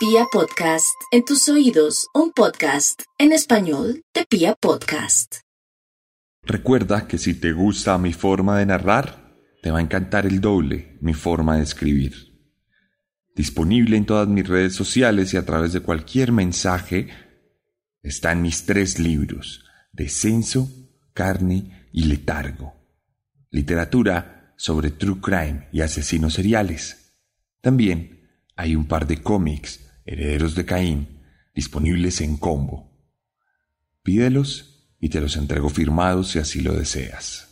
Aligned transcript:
Pia 0.00 0.24
Podcast, 0.32 0.96
en 1.12 1.26
tus 1.26 1.46
oídos, 1.50 2.08
un 2.14 2.32
podcast 2.32 3.02
en 3.18 3.32
español 3.32 4.02
de 4.14 4.24
Pia 4.24 4.54
Podcast. 4.54 5.40
Recuerda 6.42 7.06
que 7.06 7.18
si 7.18 7.34
te 7.34 7.52
gusta 7.52 7.98
mi 7.98 8.14
forma 8.14 8.58
de 8.58 8.64
narrar, 8.64 9.36
te 9.62 9.70
va 9.70 9.78
a 9.78 9.82
encantar 9.82 10.24
el 10.24 10.40
doble, 10.40 10.96
mi 11.02 11.12
forma 11.12 11.58
de 11.58 11.64
escribir. 11.64 12.14
Disponible 13.36 13.98
en 13.98 14.06
todas 14.06 14.26
mis 14.26 14.48
redes 14.48 14.74
sociales 14.74 15.34
y 15.34 15.36
a 15.36 15.44
través 15.44 15.74
de 15.74 15.80
cualquier 15.80 16.32
mensaje, 16.32 17.10
están 18.02 18.40
mis 18.40 18.64
tres 18.64 18.98
libros, 18.98 19.66
Descenso, 19.92 20.66
Carne 21.12 21.90
y 21.92 22.04
Letargo. 22.04 22.72
Literatura 23.50 24.54
sobre 24.56 24.92
true 24.92 25.20
crime 25.20 25.68
y 25.72 25.82
asesinos 25.82 26.32
seriales. 26.32 27.18
También 27.60 28.30
hay 28.56 28.74
un 28.76 28.86
par 28.86 29.06
de 29.06 29.22
cómics, 29.22 29.89
Herederos 30.10 30.56
de 30.56 30.66
Caín, 30.66 31.06
disponibles 31.54 32.20
en 32.20 32.36
combo. 32.36 32.90
Pídelos 34.02 34.90
y 34.98 35.08
te 35.08 35.20
los 35.20 35.36
entrego 35.36 35.68
firmados 35.70 36.30
si 36.30 36.40
así 36.40 36.60
lo 36.62 36.72
deseas. 36.72 37.49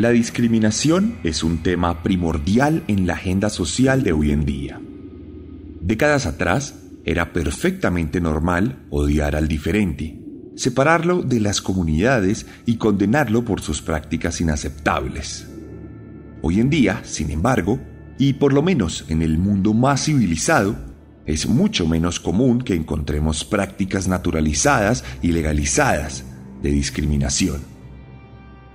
La 0.00 0.12
discriminación 0.12 1.18
es 1.24 1.44
un 1.44 1.58
tema 1.58 2.02
primordial 2.02 2.84
en 2.88 3.06
la 3.06 3.12
agenda 3.12 3.50
social 3.50 4.02
de 4.02 4.14
hoy 4.14 4.30
en 4.30 4.46
día. 4.46 4.80
Décadas 5.82 6.24
atrás 6.24 6.74
era 7.04 7.34
perfectamente 7.34 8.18
normal 8.18 8.86
odiar 8.88 9.36
al 9.36 9.46
diferente, 9.46 10.18
separarlo 10.56 11.20
de 11.20 11.40
las 11.40 11.60
comunidades 11.60 12.46
y 12.64 12.76
condenarlo 12.76 13.44
por 13.44 13.60
sus 13.60 13.82
prácticas 13.82 14.40
inaceptables. 14.40 15.46
Hoy 16.40 16.60
en 16.60 16.70
día, 16.70 17.02
sin 17.04 17.30
embargo, 17.30 17.78
y 18.16 18.32
por 18.32 18.54
lo 18.54 18.62
menos 18.62 19.04
en 19.08 19.20
el 19.20 19.36
mundo 19.36 19.74
más 19.74 20.06
civilizado, 20.06 20.76
es 21.26 21.46
mucho 21.46 21.86
menos 21.86 22.20
común 22.20 22.62
que 22.62 22.74
encontremos 22.74 23.44
prácticas 23.44 24.08
naturalizadas 24.08 25.04
y 25.20 25.32
legalizadas 25.32 26.24
de 26.62 26.70
discriminación 26.70 27.69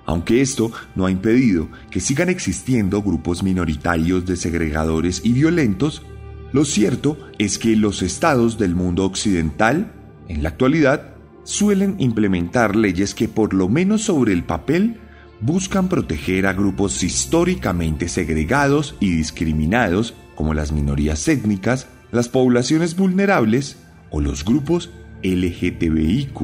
aunque 0.06 0.42
esto 0.42 0.72
no 0.96 1.06
ha 1.06 1.12
impedido 1.12 1.69
que 1.90 2.00
sigan 2.00 2.29
existiendo 2.29 3.02
grupos 3.02 3.44
minoritarios 3.44 4.25
de 4.25 4.35
segregadores 4.35 5.22
y 5.24 5.34
violentos, 5.34 6.03
lo 6.52 6.63
cierto 6.63 7.18
es 7.38 7.57
que 7.57 7.75
los 7.75 8.02
estados 8.02 8.57
del 8.57 8.75
mundo 8.75 9.03
occidental, 9.06 9.91
en 10.28 10.44
la 10.44 10.50
actualidad, 10.50 11.16
suelen 11.44 11.96
implementar 12.00 12.75
leyes 12.75 13.13
que 13.13 13.28
por 13.28 13.53
lo 13.53 13.68
menos 13.68 14.03
sobre 14.03 14.34
el 14.34 14.44
papel 14.44 15.00
buscan 15.41 15.90
proteger 15.90 16.47
a 16.47 16.53
grupos 16.53 17.03
históricamente 17.03 18.08
segregados 18.08 18.96
y 19.00 19.12
discriminados 19.12 20.16
como 20.35 20.53
las 20.53 20.72
minorías 20.72 21.28
étnicas, 21.28 21.88
las 22.12 22.29
poblaciones 22.29 22.96
vulnerables 22.96 23.78
o 24.09 24.22
los 24.22 24.46
grupos 24.46 24.91
LGTBIQ. 25.24 26.40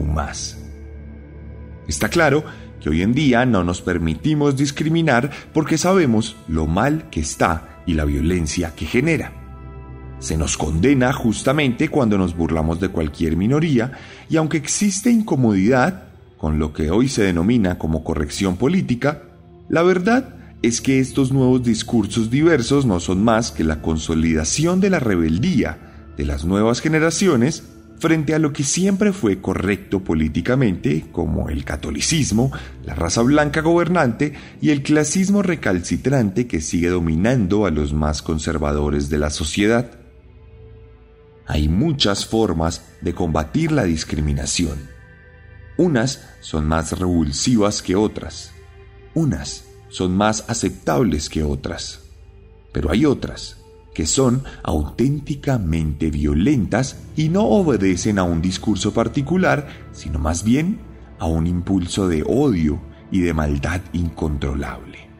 Está 1.88 2.10
claro 2.10 2.44
que 2.82 2.90
hoy 2.90 3.02
en 3.02 3.14
día 3.14 3.46
no 3.46 3.64
nos 3.64 3.82
permitimos 3.82 4.58
discriminar 4.58 5.30
porque 5.54 5.78
sabemos 5.78 6.36
lo 6.48 6.68
mal 6.68 7.10
que 7.10 7.22
está 7.22 7.82
y 7.86 7.94
la 7.94 8.06
violencia 8.06 8.74
que 8.76 8.86
genera. 8.86 9.34
Se 10.20 10.38
nos 10.38 10.58
condena 10.58 11.14
justamente 11.14 11.90
cuando 11.90 12.18
nos 12.18 12.36
burlamos 12.36 12.80
de 12.80 12.90
cualquier 12.90 13.38
minoría 13.38 13.94
y 14.30 14.38
aunque 14.38 14.58
existe 14.58 15.10
incomodidad 15.10 16.04
con 16.38 16.60
lo 16.60 16.74
que 16.74 16.92
hoy 16.92 17.08
se 17.08 17.24
denomina 17.24 17.78
como 17.78 18.04
corrección 18.04 18.58
política, 18.58 19.24
la 19.70 19.84
verdad 19.84 20.36
es 20.62 20.82
que 20.82 21.00
estos 21.00 21.32
nuevos 21.32 21.64
discursos 21.64 22.30
diversos 22.30 22.86
no 22.86 23.00
son 23.00 23.24
más 23.24 23.52
que 23.52 23.64
la 23.64 23.82
consolidación 23.82 24.80
de 24.80 24.90
la 24.90 25.00
rebeldía 25.00 25.92
de 26.18 26.26
las 26.26 26.46
nuevas 26.46 26.82
generaciones 26.82 27.64
frente 28.02 28.34
a 28.34 28.40
lo 28.40 28.52
que 28.52 28.64
siempre 28.64 29.14
fue 29.14 29.42
correcto 29.42 30.04
políticamente, 30.04 31.06
como 31.12 31.50
el 31.50 31.64
catolicismo, 31.64 32.52
la 32.84 32.96
raza 32.96 33.22
blanca 33.22 33.62
gobernante 33.62 34.34
y 34.60 34.72
el 34.72 34.82
clasismo 34.82 35.44
recalcitrante 35.44 36.48
que 36.48 36.62
sigue 36.62 36.90
dominando 36.90 37.68
a 37.68 37.70
los 37.70 37.94
más 37.94 38.24
conservadores 38.24 39.10
de 39.10 39.20
la 39.20 39.30
sociedad. 39.30 39.92
Hay 41.46 41.70
muchas 41.70 42.26
formas 42.26 42.86
de 43.02 43.14
combatir 43.14 43.72
la 43.72 43.84
discriminación. 43.84 44.90
Unas 45.78 46.28
son 46.40 46.68
más 46.68 46.98
revulsivas 46.98 47.84
que 47.84 47.96
otras. 47.96 48.52
Unas 49.14 49.66
son 49.90 50.18
más 50.18 50.46
aceptables 50.48 51.30
que 51.30 51.44
otras. 51.44 52.00
Pero 52.74 52.90
hay 52.90 53.06
otras 53.06 53.61
que 53.94 54.06
son 54.06 54.44
auténticamente 54.64 56.10
violentas 56.10 56.98
y 57.16 57.30
no 57.30 57.44
obedecen 57.44 58.20
a 58.20 58.24
un 58.24 58.42
discurso 58.42 58.94
particular, 58.94 59.68
sino 59.92 60.20
más 60.20 60.44
bien 60.44 60.80
a 61.20 61.26
un 61.26 61.48
impulso 61.48 62.08
de 62.08 62.24
odio 62.24 62.82
y 63.12 63.22
de 63.22 63.34
maldad 63.34 63.82
incontrolable. 63.94 65.12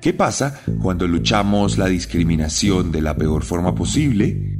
¿Qué 0.00 0.12
pasa 0.12 0.60
cuando 0.80 1.06
luchamos 1.06 1.78
la 1.78 1.86
discriminación 1.86 2.90
de 2.90 3.02
la 3.02 3.16
peor 3.16 3.44
forma 3.44 3.74
posible? 3.74 4.58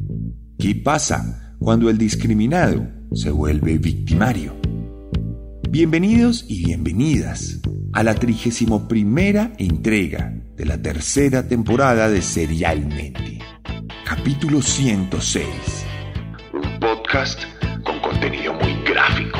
¿Qué 0.56 0.76
pasa 0.76 1.56
cuando 1.58 1.90
el 1.90 1.98
discriminado 1.98 2.86
se 3.12 3.30
vuelve 3.30 3.78
victimario? 3.78 4.54
Bienvenidos 5.68 6.44
y 6.46 6.64
bienvenidas 6.66 7.60
a 7.92 8.02
la 8.02 8.14
trigésimo 8.14 8.88
primera 8.88 9.52
entrega 9.58 10.32
de 10.56 10.64
la 10.64 10.80
tercera 10.80 11.46
temporada 11.46 12.08
de 12.08 12.22
Serialmente. 12.22 13.38
Capítulo 14.04 14.62
106. 14.62 15.46
Un 16.52 16.80
podcast 16.80 17.42
con 17.84 18.00
contenido 18.00 18.54
muy 18.54 18.74
gráfico. 18.84 19.38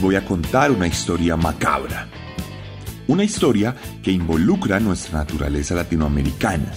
Voy 0.00 0.16
a 0.16 0.24
contar 0.24 0.70
una 0.70 0.86
historia 0.86 1.36
macabra. 1.36 2.08
Una 3.06 3.22
historia 3.22 3.76
que 4.02 4.10
involucra 4.10 4.80
nuestra 4.80 5.18
naturaleza 5.18 5.74
latinoamericana, 5.74 6.72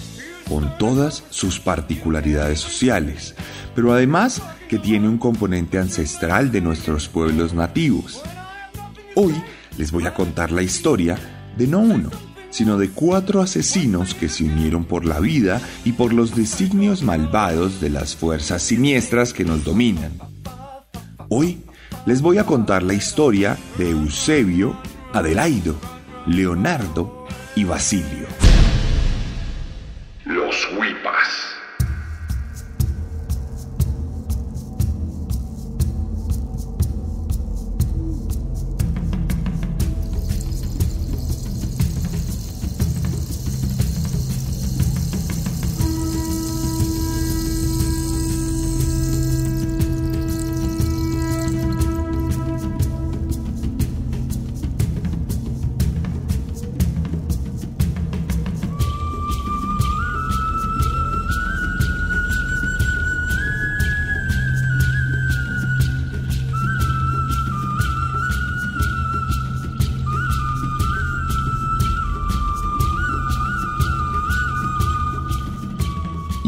con 0.48 0.76
todas 0.78 1.24
sus 1.30 1.58
particularidades 1.58 2.60
sociales, 2.60 3.34
pero 3.74 3.92
además 3.92 4.42
que 4.68 4.78
tiene 4.78 5.08
un 5.08 5.16
componente 5.16 5.78
ancestral 5.78 6.52
de 6.52 6.60
nuestros 6.60 7.08
pueblos 7.08 7.54
nativos. 7.54 8.20
Hoy 9.14 9.34
les 9.78 9.90
voy 9.90 10.06
a 10.06 10.12
contar 10.12 10.52
la 10.52 10.62
historia 10.62 11.16
de 11.56 11.66
no 11.66 11.78
uno, 11.78 12.10
sino 12.50 12.76
de 12.76 12.90
cuatro 12.90 13.40
asesinos 13.40 14.14
que 14.14 14.28
se 14.28 14.44
unieron 14.44 14.84
por 14.84 15.06
la 15.06 15.20
vida 15.20 15.62
y 15.84 15.92
por 15.92 16.12
los 16.12 16.36
designios 16.36 17.02
malvados 17.02 17.80
de 17.80 17.90
las 17.90 18.16
fuerzas 18.16 18.62
siniestras 18.62 19.32
que 19.32 19.44
nos 19.44 19.64
dominan. 19.64 20.12
Hoy 21.30 21.58
les 22.06 22.20
voy 22.20 22.38
a 22.38 22.44
contar 22.44 22.82
la 22.82 22.94
historia 22.94 23.56
de 23.78 23.90
Eusebio, 23.90 24.76
Adelaido, 25.12 25.76
Leonardo 26.26 27.26
y 27.56 27.64
Basilio. 27.64 28.26
Los 30.24 30.68
Huipas. 30.76 31.03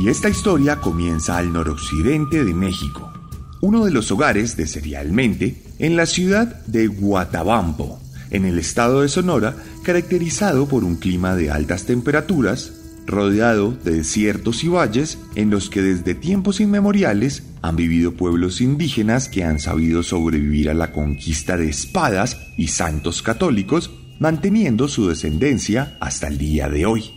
Esta 0.07 0.29
historia 0.29 0.77
comienza 0.77 1.37
al 1.37 1.53
noroccidente 1.53 2.45
de 2.45 2.55
México, 2.55 3.13
uno 3.61 3.85
de 3.85 3.91
los 3.91 4.13
hogares 4.13 4.57
de 4.57 4.69
Serialmente 4.69 5.65
en 5.81 5.97
la 5.97 6.07
ciudad 6.07 6.65
de 6.67 6.87
Guatabampo, 6.87 8.01
en 8.31 8.45
el 8.45 8.57
estado 8.61 9.01
de 9.01 9.09
Sonora, 9.09 9.57
caracterizado 9.83 10.69
por 10.69 10.85
un 10.85 10.95
clima 10.95 11.35
de 11.35 11.51
altas 11.51 11.87
temperaturas, 11.87 12.73
rodeado 13.05 13.73
de 13.73 13.95
desiertos 13.95 14.63
y 14.63 14.69
valles 14.69 15.19
en 15.35 15.51
los 15.51 15.71
que 15.71 15.83
desde 15.83 16.15
tiempos 16.15 16.61
inmemoriales 16.61 17.43
han 17.61 17.75
vivido 17.75 18.13
pueblos 18.15 18.61
indígenas 18.61 19.29
que 19.29 19.43
han 19.43 19.59
sabido 19.59 20.05
sobrevivir 20.05 20.71
a 20.71 20.75
la 20.75 20.93
conquista 20.93 21.57
de 21.57 21.69
espadas 21.69 22.39
y 22.57 22.69
santos 22.69 23.23
católicos, 23.23 23.91
manteniendo 24.21 24.87
su 24.87 25.09
descendencia 25.09 25.97
hasta 25.99 26.29
el 26.29 26.39
día 26.39 26.69
de 26.69 26.87
hoy. 26.87 27.16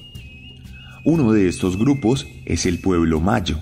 Uno 1.04 1.32
de 1.32 1.48
estos 1.48 1.78
grupos 1.78 2.28
es 2.46 2.66
el 2.66 2.80
pueblo 2.80 3.20
mayo, 3.22 3.60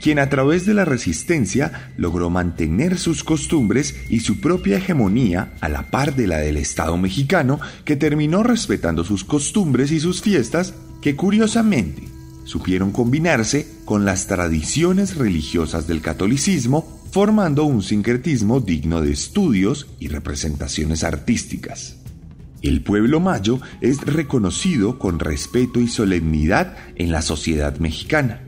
quien 0.00 0.18
a 0.18 0.28
través 0.28 0.66
de 0.66 0.74
la 0.74 0.84
resistencia 0.84 1.92
logró 1.96 2.30
mantener 2.30 2.98
sus 2.98 3.22
costumbres 3.22 3.94
y 4.08 4.20
su 4.20 4.40
propia 4.40 4.78
hegemonía 4.78 5.52
a 5.60 5.68
la 5.68 5.90
par 5.90 6.16
de 6.16 6.26
la 6.26 6.38
del 6.38 6.56
Estado 6.56 6.96
mexicano, 6.96 7.60
que 7.84 7.96
terminó 7.96 8.42
respetando 8.42 9.04
sus 9.04 9.24
costumbres 9.24 9.92
y 9.92 10.00
sus 10.00 10.22
fiestas, 10.22 10.74
que 11.00 11.16
curiosamente 11.16 12.02
supieron 12.44 12.90
combinarse 12.90 13.66
con 13.84 14.04
las 14.04 14.26
tradiciones 14.26 15.16
religiosas 15.16 15.86
del 15.86 16.00
catolicismo, 16.00 17.00
formando 17.12 17.64
un 17.64 17.82
sincretismo 17.82 18.60
digno 18.60 19.02
de 19.02 19.12
estudios 19.12 19.86
y 20.00 20.08
representaciones 20.08 21.04
artísticas. 21.04 21.99
El 22.62 22.82
pueblo 22.82 23.20
mayo 23.20 23.60
es 23.80 24.00
reconocido 24.02 24.98
con 24.98 25.18
respeto 25.18 25.80
y 25.80 25.88
solemnidad 25.88 26.76
en 26.96 27.10
la 27.10 27.22
sociedad 27.22 27.78
mexicana. 27.78 28.42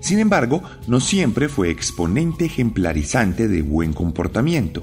Sin 0.00 0.18
embargo, 0.18 0.62
no 0.86 1.00
siempre 1.00 1.48
fue 1.48 1.70
exponente 1.70 2.46
ejemplarizante 2.46 3.48
de 3.48 3.62
buen 3.62 3.92
comportamiento, 3.92 4.82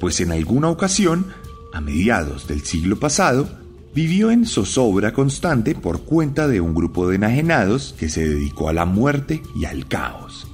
pues 0.00 0.20
en 0.20 0.32
alguna 0.32 0.68
ocasión, 0.68 1.26
a 1.72 1.80
mediados 1.80 2.46
del 2.46 2.62
siglo 2.62 2.98
pasado, 3.00 3.48
vivió 3.94 4.30
en 4.30 4.46
zozobra 4.46 5.12
constante 5.12 5.74
por 5.74 6.02
cuenta 6.02 6.46
de 6.46 6.60
un 6.60 6.74
grupo 6.74 7.08
de 7.08 7.16
enajenados 7.16 7.94
que 7.98 8.08
se 8.08 8.28
dedicó 8.28 8.68
a 8.68 8.72
la 8.72 8.84
muerte 8.84 9.42
y 9.56 9.64
al 9.64 9.88
caos. 9.88 10.47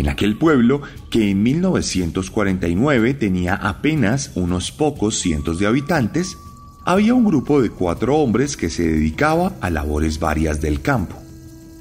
En 0.00 0.08
aquel 0.08 0.38
pueblo, 0.38 0.80
que 1.10 1.30
en 1.30 1.42
1949 1.42 3.12
tenía 3.12 3.54
apenas 3.54 4.30
unos 4.34 4.72
pocos 4.72 5.18
cientos 5.18 5.58
de 5.58 5.66
habitantes, 5.66 6.38
había 6.86 7.12
un 7.12 7.26
grupo 7.26 7.60
de 7.60 7.68
cuatro 7.68 8.16
hombres 8.16 8.56
que 8.56 8.70
se 8.70 8.88
dedicaba 8.88 9.52
a 9.60 9.68
labores 9.68 10.18
varias 10.18 10.62
del 10.62 10.80
campo. 10.80 11.16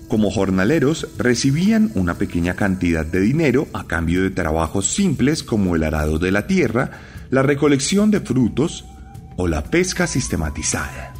Como 0.09 0.31
jornaleros 0.31 1.07
recibían 1.17 1.93
una 1.95 2.15
pequeña 2.15 2.55
cantidad 2.55 3.05
de 3.05 3.21
dinero 3.21 3.69
a 3.71 3.85
cambio 3.85 4.21
de 4.21 4.31
trabajos 4.31 4.87
simples 4.87 5.41
como 5.41 5.77
el 5.77 5.83
arado 5.85 6.19
de 6.19 6.33
la 6.33 6.45
tierra, 6.45 6.91
la 7.29 7.41
recolección 7.41 8.11
de 8.11 8.19
frutos 8.19 8.83
o 9.37 9.47
la 9.47 9.63
pesca 9.63 10.07
sistematizada. 10.07 11.13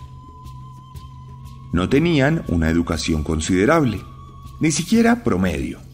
No 1.72 1.88
tenían 1.88 2.44
una 2.50 2.70
educación 2.70 3.24
considerable, 3.24 4.02
ni 4.60 4.74
siquiera 4.74 5.24
promedio. 5.24 5.89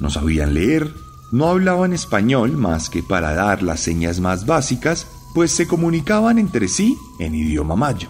No 0.00 0.10
sabían 0.10 0.54
leer, 0.54 0.92
no 1.30 1.46
hablaban 1.48 1.92
español 1.92 2.56
más 2.56 2.90
que 2.90 3.02
para 3.02 3.34
dar 3.34 3.62
las 3.62 3.80
señas 3.80 4.18
más 4.18 4.46
básicas, 4.46 5.06
pues 5.34 5.52
se 5.52 5.68
comunicaban 5.68 6.38
entre 6.38 6.66
sí 6.66 6.96
en 7.18 7.34
idioma 7.34 7.76
mayo, 7.76 8.08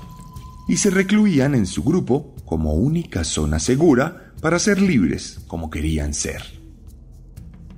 y 0.69 0.76
se 0.76 0.90
recluían 0.90 1.54
en 1.54 1.66
su 1.66 1.82
grupo 1.82 2.34
como 2.46 2.75
única 2.75 3.25
zona 3.25 3.58
segura 3.58 4.32
para 4.40 4.58
ser 4.58 4.81
libres 4.81 5.40
como 5.46 5.69
querían 5.69 6.14
ser. 6.14 6.60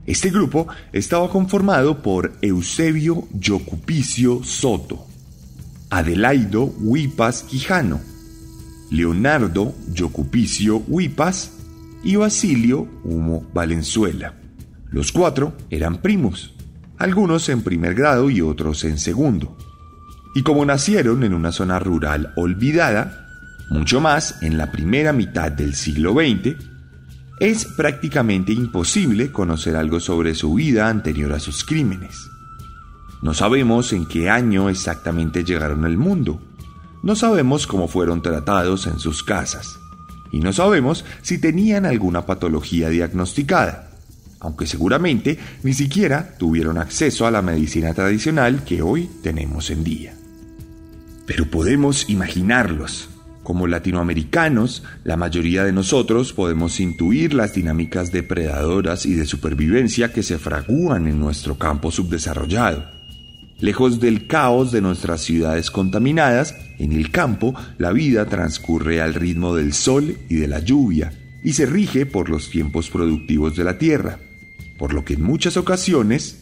Este 0.05 0.31
grupo 0.31 0.67
estaba 0.93 1.31
conformado 1.31 2.03
por 2.03 2.33
Eusebio 2.43 3.29
Yocupicio 3.33 4.43
Soto, 4.45 5.07
Adelaido 5.91 6.65
Huipas 6.65 7.45
Quijano, 7.45 8.01
Leonardo 8.91 9.75
Yocupicio 9.93 10.83
Huipas 10.87 11.53
y 12.03 12.17
Basilio 12.17 12.89
Humo 13.05 13.47
Valenzuela. 13.53 14.35
Los 14.91 15.13
cuatro 15.13 15.55
eran 15.71 15.99
primos, 15.99 16.55
algunos 16.99 17.49
en 17.49 17.63
primer 17.63 17.95
grado 17.95 18.31
y 18.31 18.41
otros 18.41 18.85
en 18.85 18.99
segundo. 18.99 19.57
Y 20.35 20.43
como 20.43 20.65
nacieron 20.65 21.25
en 21.25 21.35
una 21.35 21.53
zona 21.53 21.79
rural 21.79 22.33
olvidada, 22.37 23.27
mucho 23.71 24.01
más 24.01 24.43
en 24.43 24.59
la 24.59 24.71
primera 24.71 25.13
mitad 25.13 25.51
del 25.51 25.75
siglo 25.75 26.13
XX, 26.13 26.57
es 27.41 27.65
prácticamente 27.65 28.53
imposible 28.53 29.33
conocer 29.33 29.77
algo 29.77 29.99
sobre 29.99 30.35
su 30.35 30.55
vida 30.55 30.89
anterior 30.89 31.33
a 31.33 31.41
sus 31.41 31.65
crímenes. 31.65 32.29
No 33.23 33.35
sabemos 33.35 33.93
en 33.93 34.07
qué 34.07 34.31
año 34.31 34.69
exactamente 34.69 35.45
llegaron 35.45 35.85
al 35.85 35.97
mundo. 35.97 36.41
No 37.03 37.17
sabemos 37.17 37.67
cómo 37.67 37.89
fueron 37.89 38.23
tratados 38.23 38.87
en 38.87 38.99
sus 38.99 39.23
casas. 39.23 39.79
Y 40.33 40.41
no 40.41 40.53
sabemos 40.53 41.05
si 41.21 41.39
tenían 41.39 41.87
alguna 41.87 42.27
patología 42.27 42.89
diagnosticada, 42.89 43.91
aunque 44.41 44.67
seguramente 44.67 45.39
ni 45.63 45.75
siquiera 45.75 46.35
tuvieron 46.39 46.79
acceso 46.79 47.27
a 47.27 47.31
la 47.31 47.43
medicina 47.43 47.95
tradicional 47.95 48.65
que 48.65 48.83
hoy 48.83 49.09
tenemos 49.23 49.71
en 49.71 49.85
día. 49.85 50.15
Pero 51.27 51.51
podemos 51.51 52.09
imaginarlos, 52.09 53.11
como 53.43 53.67
latinoamericanos, 53.67 54.83
la 55.05 55.17
mayoría 55.17 55.65
de 55.65 55.73
nosotros 55.73 56.33
podemos 56.33 56.81
intuir 56.81 57.35
las 57.35 57.55
dinámicas 57.55 58.11
depredadoras 58.11 59.05
y 59.05 59.15
de 59.15 59.27
supervivencia 59.27 60.13
que 60.13 60.23
se 60.23 60.39
fragúan 60.39 61.09
en 61.09 61.21
nuestro 61.21 61.59
campo 61.59 61.91
subdesarrollado. 61.91 63.02
Lejos 63.63 64.01
del 64.01 64.27
caos 64.27 64.73
de 64.73 64.81
nuestras 64.81 65.21
ciudades 65.21 65.71
contaminadas, 65.71 66.57
en 66.81 66.91
el 66.91 67.13
campo 67.13 67.55
la 67.79 67.93
vida 67.93 68.27
transcurre 68.27 69.01
al 69.01 69.15
ritmo 69.15 69.55
del 69.55 69.73
sol 69.73 70.17
y 70.29 70.35
de 70.35 70.49
la 70.49 70.59
lluvia 70.59 71.13
y 71.45 71.53
se 71.53 71.65
rige 71.65 72.05
por 72.05 72.29
los 72.29 72.51
tiempos 72.51 72.91
productivos 72.91 73.55
de 73.55 73.63
la 73.63 73.79
tierra, 73.79 74.19
por 74.79 74.93
lo 74.93 75.05
que 75.05 75.15
en 75.15 75.23
muchas 75.23 75.57
ocasiones 75.57 76.41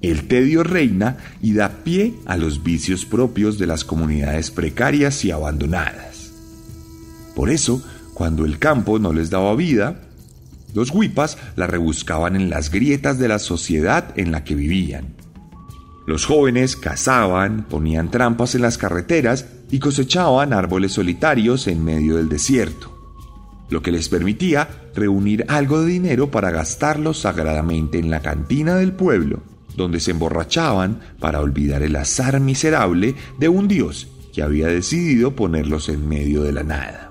el 0.00 0.26
tedio 0.28 0.62
reina 0.62 1.18
y 1.42 1.52
da 1.52 1.84
pie 1.84 2.14
a 2.24 2.38
los 2.38 2.62
vicios 2.62 3.04
propios 3.04 3.58
de 3.58 3.66
las 3.66 3.84
comunidades 3.84 4.50
precarias 4.50 5.26
y 5.26 5.30
abandonadas. 5.30 6.32
Por 7.36 7.50
eso, 7.50 7.84
cuando 8.14 8.46
el 8.46 8.58
campo 8.58 8.98
no 8.98 9.12
les 9.12 9.28
daba 9.28 9.54
vida, 9.54 10.00
los 10.72 10.90
huipas 10.90 11.36
la 11.54 11.66
rebuscaban 11.66 12.34
en 12.34 12.48
las 12.48 12.70
grietas 12.70 13.18
de 13.18 13.28
la 13.28 13.38
sociedad 13.38 14.14
en 14.16 14.32
la 14.32 14.42
que 14.42 14.54
vivían. 14.54 15.20
Los 16.12 16.26
jóvenes 16.26 16.76
cazaban, 16.76 17.64
ponían 17.70 18.10
trampas 18.10 18.54
en 18.54 18.60
las 18.60 18.76
carreteras 18.76 19.46
y 19.70 19.78
cosechaban 19.78 20.52
árboles 20.52 20.92
solitarios 20.92 21.66
en 21.68 21.82
medio 21.82 22.16
del 22.16 22.28
desierto, 22.28 22.94
lo 23.70 23.80
que 23.80 23.92
les 23.92 24.10
permitía 24.10 24.68
reunir 24.94 25.46
algo 25.48 25.80
de 25.80 25.86
dinero 25.86 26.30
para 26.30 26.50
gastarlo 26.50 27.14
sagradamente 27.14 27.98
en 27.98 28.10
la 28.10 28.20
cantina 28.20 28.74
del 28.74 28.92
pueblo, 28.92 29.42
donde 29.74 30.00
se 30.00 30.10
emborrachaban 30.10 31.00
para 31.18 31.40
olvidar 31.40 31.80
el 31.80 31.96
azar 31.96 32.40
miserable 32.40 33.14
de 33.38 33.48
un 33.48 33.66
dios 33.66 34.08
que 34.34 34.42
había 34.42 34.66
decidido 34.66 35.34
ponerlos 35.34 35.88
en 35.88 36.06
medio 36.06 36.42
de 36.42 36.52
la 36.52 36.62
nada. 36.62 37.10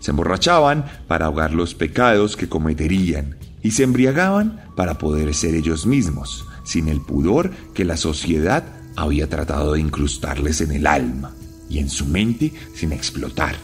Se 0.00 0.10
emborrachaban 0.10 0.86
para 1.06 1.26
ahogar 1.26 1.52
los 1.52 1.74
pecados 1.74 2.38
que 2.38 2.48
cometerían 2.48 3.36
y 3.62 3.72
se 3.72 3.82
embriagaban 3.82 4.70
para 4.74 4.96
poder 4.96 5.34
ser 5.34 5.54
ellos 5.54 5.84
mismos, 5.84 6.46
sin 6.64 6.88
el 6.88 7.00
pudor 7.00 7.50
que 7.74 7.84
la 7.84 7.96
sociedad 7.96 8.64
había 8.96 9.28
tratado 9.28 9.72
de 9.72 9.80
incrustarles 9.80 10.60
en 10.60 10.72
el 10.72 10.86
alma 10.86 11.34
y 11.68 11.78
en 11.78 11.88
su 11.88 12.06
mente 12.06 12.52
sin 12.74 12.92
explotar. 12.92 13.56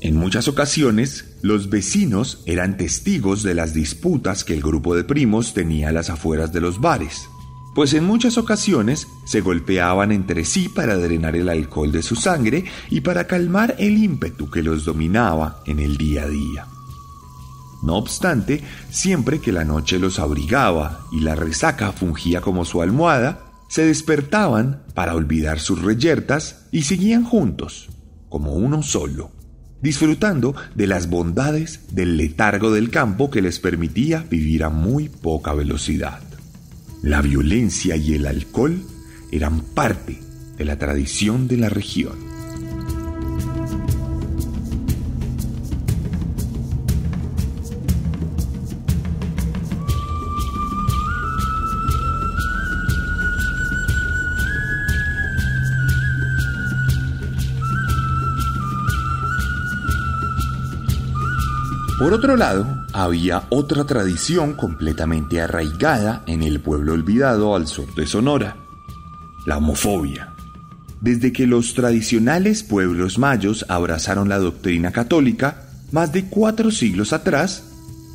En 0.00 0.16
muchas 0.16 0.48
ocasiones, 0.48 1.26
los 1.42 1.70
vecinos 1.70 2.42
eran 2.46 2.76
testigos 2.76 3.42
de 3.42 3.54
las 3.54 3.72
disputas 3.72 4.44
que 4.44 4.54
el 4.54 4.60
grupo 4.60 4.96
de 4.96 5.04
primos 5.04 5.54
tenía 5.54 5.90
a 5.90 5.92
las 5.92 6.10
afueras 6.10 6.52
de 6.52 6.60
los 6.60 6.80
bares, 6.80 7.28
pues 7.74 7.94
en 7.94 8.04
muchas 8.04 8.36
ocasiones 8.36 9.06
se 9.24 9.40
golpeaban 9.40 10.12
entre 10.12 10.44
sí 10.44 10.68
para 10.68 10.96
drenar 10.96 11.36
el 11.36 11.48
alcohol 11.48 11.92
de 11.92 12.02
su 12.02 12.16
sangre 12.16 12.64
y 12.90 13.00
para 13.00 13.26
calmar 13.26 13.76
el 13.78 13.96
ímpetu 13.96 14.50
que 14.50 14.62
los 14.62 14.84
dominaba 14.84 15.62
en 15.66 15.78
el 15.78 15.96
día 15.96 16.24
a 16.24 16.28
día. 16.28 16.66
No 17.82 17.96
obstante, 17.96 18.62
siempre 18.90 19.40
que 19.40 19.52
la 19.52 19.64
noche 19.64 19.98
los 19.98 20.18
abrigaba 20.18 21.00
y 21.10 21.20
la 21.20 21.34
resaca 21.34 21.92
fungía 21.92 22.40
como 22.40 22.64
su 22.64 22.80
almohada, 22.80 23.44
se 23.68 23.84
despertaban 23.84 24.82
para 24.94 25.14
olvidar 25.14 25.58
sus 25.58 25.82
reyertas 25.82 26.66
y 26.70 26.82
seguían 26.82 27.24
juntos, 27.24 27.88
como 28.28 28.52
uno 28.52 28.82
solo, 28.82 29.32
disfrutando 29.80 30.54
de 30.74 30.86
las 30.86 31.08
bondades 31.08 31.80
del 31.90 32.16
letargo 32.16 32.70
del 32.70 32.90
campo 32.90 33.30
que 33.30 33.42
les 33.42 33.58
permitía 33.58 34.24
vivir 34.30 34.62
a 34.62 34.68
muy 34.68 35.08
poca 35.08 35.54
velocidad. 35.54 36.20
La 37.02 37.20
violencia 37.20 37.96
y 37.96 38.14
el 38.14 38.26
alcohol 38.26 38.80
eran 39.32 39.60
parte 39.60 40.20
de 40.56 40.64
la 40.64 40.78
tradición 40.78 41.48
de 41.48 41.56
la 41.56 41.68
región. 41.68 42.31
Por 62.02 62.14
otro 62.14 62.36
lado, 62.36 62.66
había 62.92 63.44
otra 63.48 63.84
tradición 63.84 64.54
completamente 64.54 65.40
arraigada 65.40 66.24
en 66.26 66.42
el 66.42 66.58
pueblo 66.58 66.94
olvidado 66.94 67.54
al 67.54 67.68
sur 67.68 67.94
de 67.94 68.08
Sonora, 68.08 68.56
la 69.46 69.58
homofobia. 69.58 70.34
Desde 71.00 71.32
que 71.32 71.46
los 71.46 71.74
tradicionales 71.74 72.64
pueblos 72.64 73.20
mayos 73.20 73.64
abrazaron 73.68 74.28
la 74.28 74.40
doctrina 74.40 74.90
católica, 74.90 75.68
más 75.92 76.12
de 76.12 76.24
cuatro 76.24 76.72
siglos 76.72 77.12
atrás, 77.12 77.62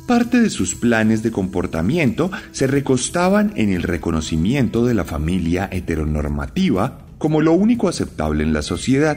parte 0.06 0.38
de 0.38 0.50
sus 0.50 0.74
planes 0.74 1.22
de 1.22 1.32
comportamiento 1.32 2.30
se 2.52 2.66
recostaban 2.66 3.54
en 3.56 3.72
el 3.72 3.82
reconocimiento 3.82 4.84
de 4.84 4.92
la 4.92 5.04
familia 5.04 5.66
heteronormativa 5.72 7.06
como 7.16 7.40
lo 7.40 7.52
único 7.52 7.88
aceptable 7.88 8.44
en 8.44 8.52
la 8.52 8.60
sociedad 8.60 9.16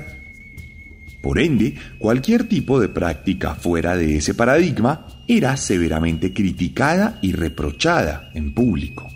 por 1.21 1.39
ende, 1.39 1.75
cualquier 1.99 2.45
tipo 2.45 2.79
de 2.79 2.89
práctica 2.89 3.55
fuera 3.55 3.95
de 3.95 4.17
ese 4.17 4.33
paradigma 4.33 5.07
era 5.27 5.55
severamente 5.55 6.33
criticada 6.33 7.19
y 7.21 7.33
reprochada 7.33 8.31
en 8.33 8.53
público. 8.53 9.07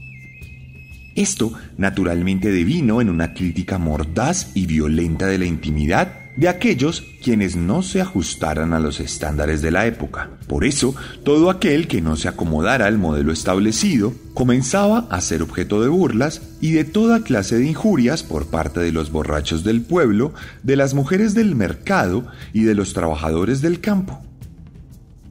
Esto 1.16 1.54
naturalmente 1.78 2.52
devino 2.52 3.02
en 3.02 3.10
una 3.10 3.34
crítica 3.34 3.78
mordaz 3.78 4.52
y 4.54 4.66
violenta 4.66 5.28
de 5.28 5.38
la 5.38 5.46
intimidad 5.46 6.25
de 6.38 6.50
aquellos 6.50 7.04
quienes 7.24 7.56
no 7.56 7.82
se 7.82 8.02
ajustaran 8.02 8.74
a 8.74 8.80
los 8.80 9.00
estándares 9.00 9.62
de 9.62 9.72
la 9.72 9.86
época. 9.86 10.30
Por 10.48 10.66
eso, 10.66 10.96
todo 11.24 11.50
aquel 11.50 11.88
que 11.88 12.02
no 12.02 12.16
se 12.16 12.28
acomodara 12.28 12.88
al 12.88 12.98
modelo 12.98 13.32
establecido 13.32 14.14
comenzaba 14.34 15.08
a 15.10 15.22
ser 15.22 15.42
objeto 15.42 15.82
de 15.82 15.88
burlas 15.88 16.42
y 16.60 16.72
de 16.72 16.84
toda 16.84 17.24
clase 17.24 17.58
de 17.58 17.68
injurias 17.68 18.24
por 18.24 18.48
parte 18.48 18.80
de 18.82 18.92
los 18.92 19.12
borrachos 19.12 19.64
del 19.64 19.82
pueblo, 19.82 20.34
de 20.64 20.76
las 20.76 20.94
mujeres 20.94 21.34
del 21.34 21.56
mercado 21.56 22.28
y 22.54 22.64
de 22.64 22.76
los 22.76 22.94
trabajadores 22.94 23.62
del 23.62 23.80
campo. 23.80 24.22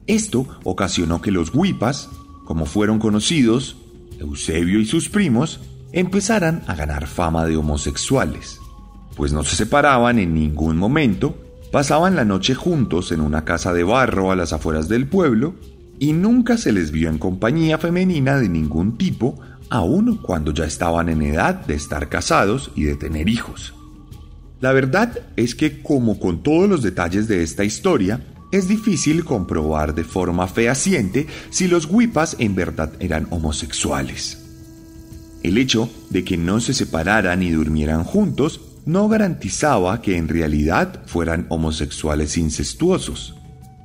Esto 0.07 0.47
ocasionó 0.63 1.21
que 1.21 1.31
los 1.31 1.53
huipas, 1.53 2.09
como 2.45 2.65
fueron 2.65 2.99
conocidos, 2.99 3.77
Eusebio 4.19 4.79
y 4.79 4.85
sus 4.85 5.09
primos, 5.09 5.61
empezaran 5.91 6.63
a 6.67 6.75
ganar 6.75 7.07
fama 7.07 7.45
de 7.45 7.57
homosexuales 7.57 8.59
pues 9.15 9.33
no 9.33 9.43
se 9.43 9.55
separaban 9.55 10.19
en 10.19 10.33
ningún 10.33 10.77
momento, 10.77 11.37
pasaban 11.71 12.15
la 12.15 12.25
noche 12.25 12.55
juntos 12.55 13.11
en 13.11 13.21
una 13.21 13.45
casa 13.45 13.73
de 13.73 13.83
barro 13.83 14.31
a 14.31 14.35
las 14.35 14.53
afueras 14.53 14.87
del 14.87 15.07
pueblo 15.07 15.55
y 15.99 16.13
nunca 16.13 16.57
se 16.57 16.71
les 16.71 16.91
vio 16.91 17.09
en 17.09 17.17
compañía 17.17 17.77
femenina 17.77 18.37
de 18.37 18.49
ningún 18.49 18.97
tipo, 18.97 19.39
aun 19.69 20.17
cuando 20.17 20.53
ya 20.53 20.65
estaban 20.65 21.09
en 21.09 21.21
edad 21.21 21.65
de 21.65 21.75
estar 21.75 22.09
casados 22.09 22.71
y 22.75 22.83
de 22.83 22.95
tener 22.95 23.29
hijos. 23.29 23.73
La 24.61 24.71
verdad 24.71 25.19
es 25.35 25.55
que, 25.55 25.81
como 25.81 26.19
con 26.19 26.43
todos 26.43 26.69
los 26.69 26.81
detalles 26.81 27.27
de 27.27 27.43
esta 27.43 27.63
historia, 27.63 28.21
es 28.51 28.67
difícil 28.67 29.25
comprobar 29.25 29.95
de 29.95 30.03
forma 30.03 30.47
fehaciente 30.47 31.27
si 31.49 31.67
los 31.67 31.85
huipas 31.85 32.35
en 32.39 32.55
verdad 32.55 32.93
eran 32.99 33.27
homosexuales. 33.31 34.41
El 35.43 35.57
hecho 35.57 35.89
de 36.09 36.23
que 36.23 36.37
no 36.37 36.59
se 36.61 36.73
separaran 36.73 37.43
y 37.43 37.51
durmieran 37.51 38.03
juntos 38.03 38.61
no 38.85 39.07
garantizaba 39.09 40.01
que 40.01 40.17
en 40.17 40.27
realidad 40.27 41.01
fueran 41.05 41.45
homosexuales 41.49 42.37
incestuosos. 42.37 43.35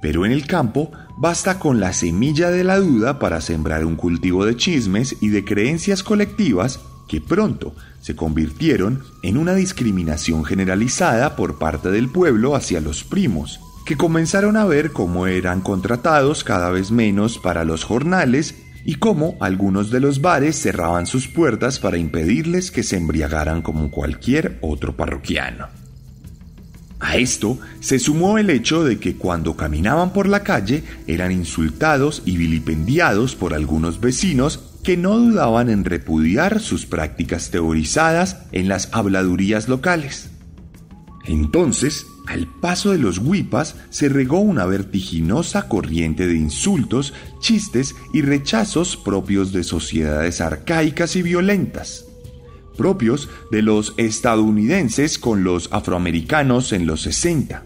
Pero 0.02 0.25
en 0.25 0.33
el 0.33 0.47
campo 0.47 0.92
basta 1.19 1.59
con 1.59 1.80
la 1.80 1.92
semilla 1.92 2.50
de 2.50 2.64
la 2.64 2.78
duda 2.78 3.19
para 3.19 3.40
sembrar 3.40 3.85
un 3.85 3.97
cultivo 3.97 4.45
de 4.45 4.57
chismes 4.57 5.16
y 5.21 5.28
de 5.28 5.45
creencias 5.45 6.02
colectivas 6.02 6.80
que 7.09 7.21
pronto 7.21 7.75
se 8.00 8.16
convirtieron 8.16 9.02
en 9.23 9.37
una 9.37 9.54
discriminación 9.54 10.45
generalizada 10.45 11.37
por 11.37 11.59
parte 11.59 11.90
del 11.90 12.09
pueblo 12.09 12.54
hacia 12.54 12.80
los 12.80 13.04
primos, 13.04 13.61
que 13.85 13.97
comenzaron 13.97 14.57
a 14.57 14.64
ver 14.64 14.92
cómo 14.92 15.26
eran 15.26 15.61
contratados 15.61 16.45
cada 16.45 16.71
vez 16.71 16.90
menos 16.90 17.38
para 17.38 17.64
los 17.64 17.85
jornales 17.85 18.54
y 18.85 18.95
cómo 18.97 19.37
algunos 19.41 19.91
de 19.91 20.01
los 20.01 20.21
bares 20.21 20.61
cerraban 20.61 21.07
sus 21.07 21.29
puertas 21.29 21.79
para 21.79 21.99
impedirles 21.99 22.71
que 22.71 22.83
se 22.83 22.97
embriagaran 22.97 23.63
como 23.63 23.91
cualquier 23.91 24.59
otro 24.61 24.97
parroquiano. 24.97 25.69
A 27.01 27.17
esto 27.17 27.59
se 27.81 27.99
sumó 27.99 28.39
el 28.39 28.51
hecho 28.51 28.85
de 28.85 28.99
que 28.99 29.17
cuando 29.17 29.57
caminaban 29.57 30.13
por 30.13 30.29
la 30.29 30.43
calle 30.43 30.85
eran 31.07 31.33
insultados 31.33 32.23
y 32.27 32.37
vilipendiados 32.37 33.35
por 33.35 33.55
algunos 33.55 34.01
vecinos 34.01 34.61
que 34.83 34.97
no 34.97 35.17
dudaban 35.17 35.71
en 35.71 35.85
repudiar 35.85 36.61
sus 36.61 36.87
prácticas 36.87 37.51
teorizadas 37.51 38.39
en 38.53 38.69
las 38.69 38.89
habladurías 38.93 39.69
locales. 39.69 40.30
Entonces, 41.25 42.07
al 42.27 42.47
paso 42.47 42.93
de 42.93 42.99
los 42.99 43.19
huipas 43.19 43.77
se 43.91 44.09
regó 44.09 44.39
una 44.39 44.65
vertiginosa 44.65 45.69
corriente 45.69 46.27
de 46.27 46.37
insultos, 46.37 47.12
chistes 47.41 47.95
y 48.12 48.23
rechazos 48.23 48.97
propios 48.97 49.53
de 49.53 49.65
sociedades 49.65 50.41
arcaicas 50.41 51.17
y 51.17 51.23
violentas, 51.23 52.07
propios 52.77 53.29
de 53.50 53.62
los 53.62 53.95
estadounidenses 53.97 55.19
con 55.19 55.45
los 55.45 55.69
afroamericanos 55.73 56.73
en 56.73 56.87
los 56.87 57.03
60, 57.03 57.65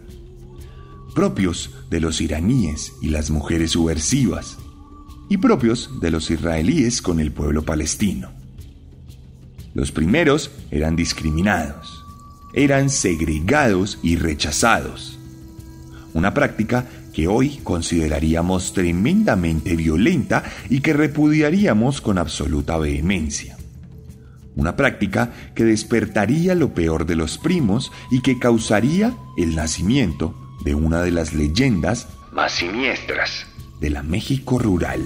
propios 1.15 1.71
de 1.91 2.01
los 2.01 2.21
iraníes 2.21 2.95
y 3.01 3.11
las 3.11 3.31
mujeres 3.31 3.73
subversivas, 3.73 4.59
y 5.29 5.37
propios 5.37 6.01
de 6.01 6.11
los 6.11 6.31
israelíes 6.31 7.01
con 7.01 7.21
el 7.21 7.33
pueblo 7.33 7.63
palestino. 7.63 8.33
Los 9.75 9.93
primeros 9.93 10.51
eran 10.71 10.97
discriminados 10.97 11.94
eran 12.55 12.91
segregados 12.91 13.99
y 14.03 14.17
rechazados. 14.17 15.19
Una 16.13 16.33
práctica 16.33 16.87
que 17.13 17.29
hoy 17.29 17.61
consideraríamos 17.63 18.73
tremendamente 18.73 19.77
violenta 19.77 20.45
y 20.69 20.81
que 20.81 20.93
repudiaríamos 20.93 22.01
con 22.01 22.19
absoluta 22.19 22.77
vehemencia. 22.77 23.57
Una 24.57 24.77
práctica 24.77 25.33
que 25.55 25.65
despertaría 25.65 26.55
lo 26.55 26.75
peor 26.75 27.07
de 27.07 27.17
los 27.17 27.39
primos 27.39 27.91
y 28.11 28.23
que 28.23 28.39
causaría 28.39 29.17
el 29.37 29.57
nacimiento 29.57 30.35
de 30.65 30.75
una 30.75 31.03
de 31.03 31.11
las 31.11 31.35
leyendas 31.35 32.09
más 32.33 32.53
siniestras 32.53 33.47
de 33.81 33.91
la 33.91 34.03
México 34.03 34.59
rural. 34.59 35.03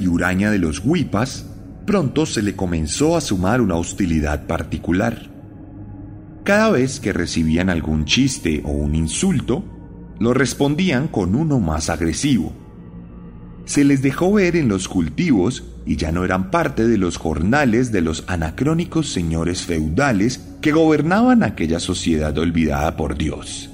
Y 0.00 0.06
huraña 0.08 0.50
de 0.50 0.58
los 0.58 0.80
huipas, 0.84 1.46
pronto 1.86 2.26
se 2.26 2.42
le 2.42 2.56
comenzó 2.56 3.16
a 3.16 3.20
sumar 3.20 3.60
una 3.60 3.76
hostilidad 3.76 4.46
particular. 4.46 5.30
Cada 6.44 6.70
vez 6.70 7.00
que 7.00 7.12
recibían 7.12 7.68
algún 7.70 8.04
chiste 8.04 8.62
o 8.64 8.70
un 8.70 8.94
insulto, 8.94 9.64
lo 10.18 10.34
respondían 10.34 11.08
con 11.08 11.34
uno 11.34 11.60
más 11.60 11.90
agresivo. 11.90 12.52
Se 13.64 13.84
les 13.84 14.02
dejó 14.02 14.32
ver 14.32 14.56
en 14.56 14.68
los 14.68 14.88
cultivos 14.88 15.64
y 15.84 15.96
ya 15.96 16.12
no 16.12 16.24
eran 16.24 16.50
parte 16.50 16.86
de 16.88 16.98
los 16.98 17.16
jornales 17.16 17.92
de 17.92 18.00
los 18.00 18.24
anacrónicos 18.26 19.12
señores 19.12 19.62
feudales 19.62 20.40
que 20.60 20.72
gobernaban 20.72 21.42
aquella 21.42 21.78
sociedad 21.78 22.36
olvidada 22.38 22.96
por 22.96 23.16
Dios. 23.16 23.70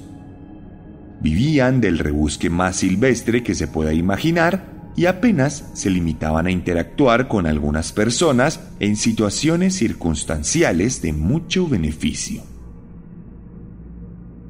Vivían 1.21 1.81
del 1.81 1.99
rebusque 1.99 2.49
más 2.49 2.77
silvestre 2.77 3.43
que 3.43 3.55
se 3.55 3.67
pueda 3.67 3.93
imaginar 3.93 4.78
y 4.95 5.05
apenas 5.05 5.65
se 5.73 5.89
limitaban 5.89 6.47
a 6.47 6.51
interactuar 6.51 7.27
con 7.27 7.45
algunas 7.45 7.91
personas 7.91 8.59
en 8.79 8.95
situaciones 8.95 9.75
circunstanciales 9.75 11.01
de 11.01 11.13
mucho 11.13 11.67
beneficio. 11.67 12.43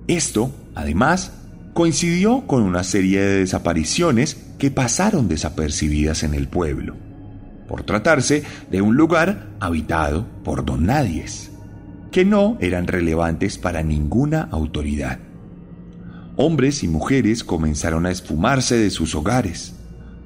Esto, 0.08 0.52
además, 0.76 1.34
coincidió 1.74 2.48
con 2.48 2.64
una 2.64 2.84
serie 2.84 3.22
de 3.22 3.40
desapariciones 3.40 4.36
que 4.58 4.72
pasaron 4.72 5.28
desapercibidas 5.28 6.24
en 6.24 6.34
el 6.34 6.48
pueblo, 6.48 6.96
por 7.68 7.84
tratarse 7.84 8.44
de 8.72 8.82
un 8.82 8.96
lugar 8.96 9.50
habitado 9.60 10.26
por 10.44 10.66
don 10.66 10.88
nadies, 10.88 11.52
que 12.12 12.26
no 12.26 12.58
eran 12.60 12.88
relevantes 12.88 13.60
para 13.60 13.84
ninguna 13.84 14.48
autoridad 14.52 15.20
hombres 16.42 16.84
y 16.84 16.88
mujeres 16.88 17.44
comenzaron 17.44 18.06
a 18.06 18.12
esfumarse 18.12 18.78
de 18.78 18.92
sus 18.92 19.14
hogares. 19.14 19.76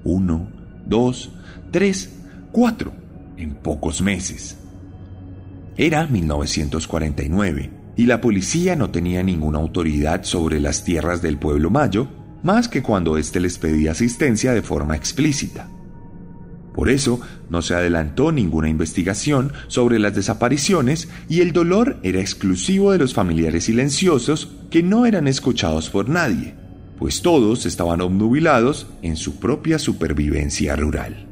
Uno, 0.04 0.48
dos, 0.86 1.32
tres, 1.72 2.22
cuatro, 2.52 2.94
en 3.38 3.56
pocos 3.56 4.02
meses. 4.02 4.58
Era 5.78 6.06
1949 6.08 7.72
y 7.96 8.06
la 8.06 8.22
policía 8.22 8.76
no 8.76 8.90
tenía 8.90 9.24
ninguna 9.24 9.60
autoridad 9.60 10.24
sobre 10.24 10.60
las 10.60 10.84
tierras 10.84 11.22
del 11.22 11.38
pueblo 11.38 11.70
mayo, 11.70 12.08
más 12.44 12.68
que 12.68 12.82
cuando 12.82 13.18
éste 13.18 13.40
les 13.40 13.58
pedía 13.58 13.92
asistencia 13.92 14.54
de 14.54 14.62
forma 14.62 14.96
explícita. 14.96 15.70
Por 16.74 16.90
eso 16.90 17.22
no 17.50 17.62
se 17.62 17.76
adelantó 17.76 18.32
ninguna 18.32 18.68
investigación 18.68 19.54
sobre 19.68 20.00
las 20.00 20.16
desapariciones 20.16 21.08
y 21.30 21.42
el 21.42 21.54
dolor 21.54 22.00
era 22.02 22.20
exclusivo 22.20 22.92
de 22.92 22.98
los 22.98 23.14
familiares 23.14 23.66
silenciosos 23.66 24.52
que 24.72 24.82
no 24.82 25.06
eran 25.06 25.28
escuchados 25.28 25.90
por 25.90 26.10
nadie, 26.10 26.56
pues 27.04 27.22
todos 27.22 27.66
estaban 27.66 28.00
obnubilados 28.00 28.88
en 29.02 29.18
su 29.18 29.36
propia 29.36 29.78
supervivencia 29.78 30.78
rural. 30.78 31.28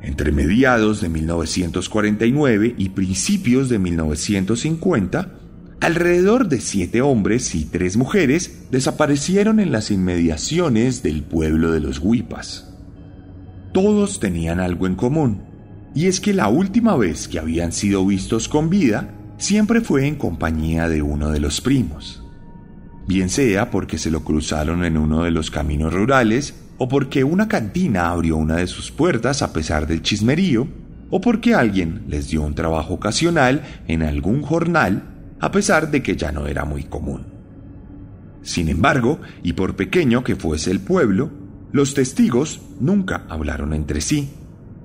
Entre 0.00 0.32
mediados 0.32 1.02
de 1.02 1.10
1949 1.10 2.76
y 2.78 2.88
principios 2.88 3.68
de 3.68 3.78
1950, 3.78 5.34
alrededor 5.82 6.48
de 6.48 6.62
siete 6.62 7.02
hombres 7.02 7.54
y 7.54 7.66
tres 7.66 7.98
mujeres 7.98 8.70
desaparecieron 8.70 9.60
en 9.60 9.70
las 9.70 9.90
inmediaciones 9.90 11.02
del 11.02 11.22
pueblo 11.22 11.70
de 11.70 11.80
los 11.80 11.98
Huipas 11.98 12.70
todos 13.74 14.20
tenían 14.20 14.60
algo 14.60 14.86
en 14.86 14.94
común, 14.94 15.42
y 15.96 16.06
es 16.06 16.20
que 16.20 16.32
la 16.32 16.46
última 16.46 16.96
vez 16.96 17.26
que 17.26 17.40
habían 17.40 17.72
sido 17.72 18.06
vistos 18.06 18.48
con 18.48 18.70
vida 18.70 19.12
siempre 19.36 19.80
fue 19.80 20.06
en 20.06 20.14
compañía 20.14 20.88
de 20.88 21.02
uno 21.02 21.30
de 21.30 21.40
los 21.40 21.60
primos. 21.60 22.23
Bien 23.06 23.28
sea 23.28 23.70
porque 23.70 23.98
se 23.98 24.10
lo 24.10 24.24
cruzaron 24.24 24.84
en 24.84 24.96
uno 24.96 25.24
de 25.24 25.30
los 25.30 25.50
caminos 25.50 25.92
rurales, 25.92 26.54
o 26.78 26.88
porque 26.88 27.22
una 27.22 27.48
cantina 27.48 28.10
abrió 28.10 28.36
una 28.36 28.56
de 28.56 28.66
sus 28.66 28.90
puertas 28.90 29.42
a 29.42 29.52
pesar 29.52 29.86
del 29.86 30.02
chismerío, 30.02 30.66
o 31.10 31.20
porque 31.20 31.54
alguien 31.54 32.04
les 32.08 32.28
dio 32.28 32.42
un 32.42 32.54
trabajo 32.54 32.94
ocasional 32.94 33.62
en 33.86 34.02
algún 34.02 34.42
jornal, 34.42 35.04
a 35.38 35.50
pesar 35.50 35.90
de 35.90 36.02
que 36.02 36.16
ya 36.16 36.32
no 36.32 36.46
era 36.46 36.64
muy 36.64 36.84
común. 36.84 37.26
Sin 38.42 38.68
embargo, 38.68 39.20
y 39.42 39.52
por 39.52 39.76
pequeño 39.76 40.24
que 40.24 40.36
fuese 40.36 40.70
el 40.70 40.80
pueblo, 40.80 41.30
los 41.72 41.94
testigos 41.94 42.60
nunca 42.80 43.24
hablaron 43.28 43.74
entre 43.74 44.00
sí 44.00 44.30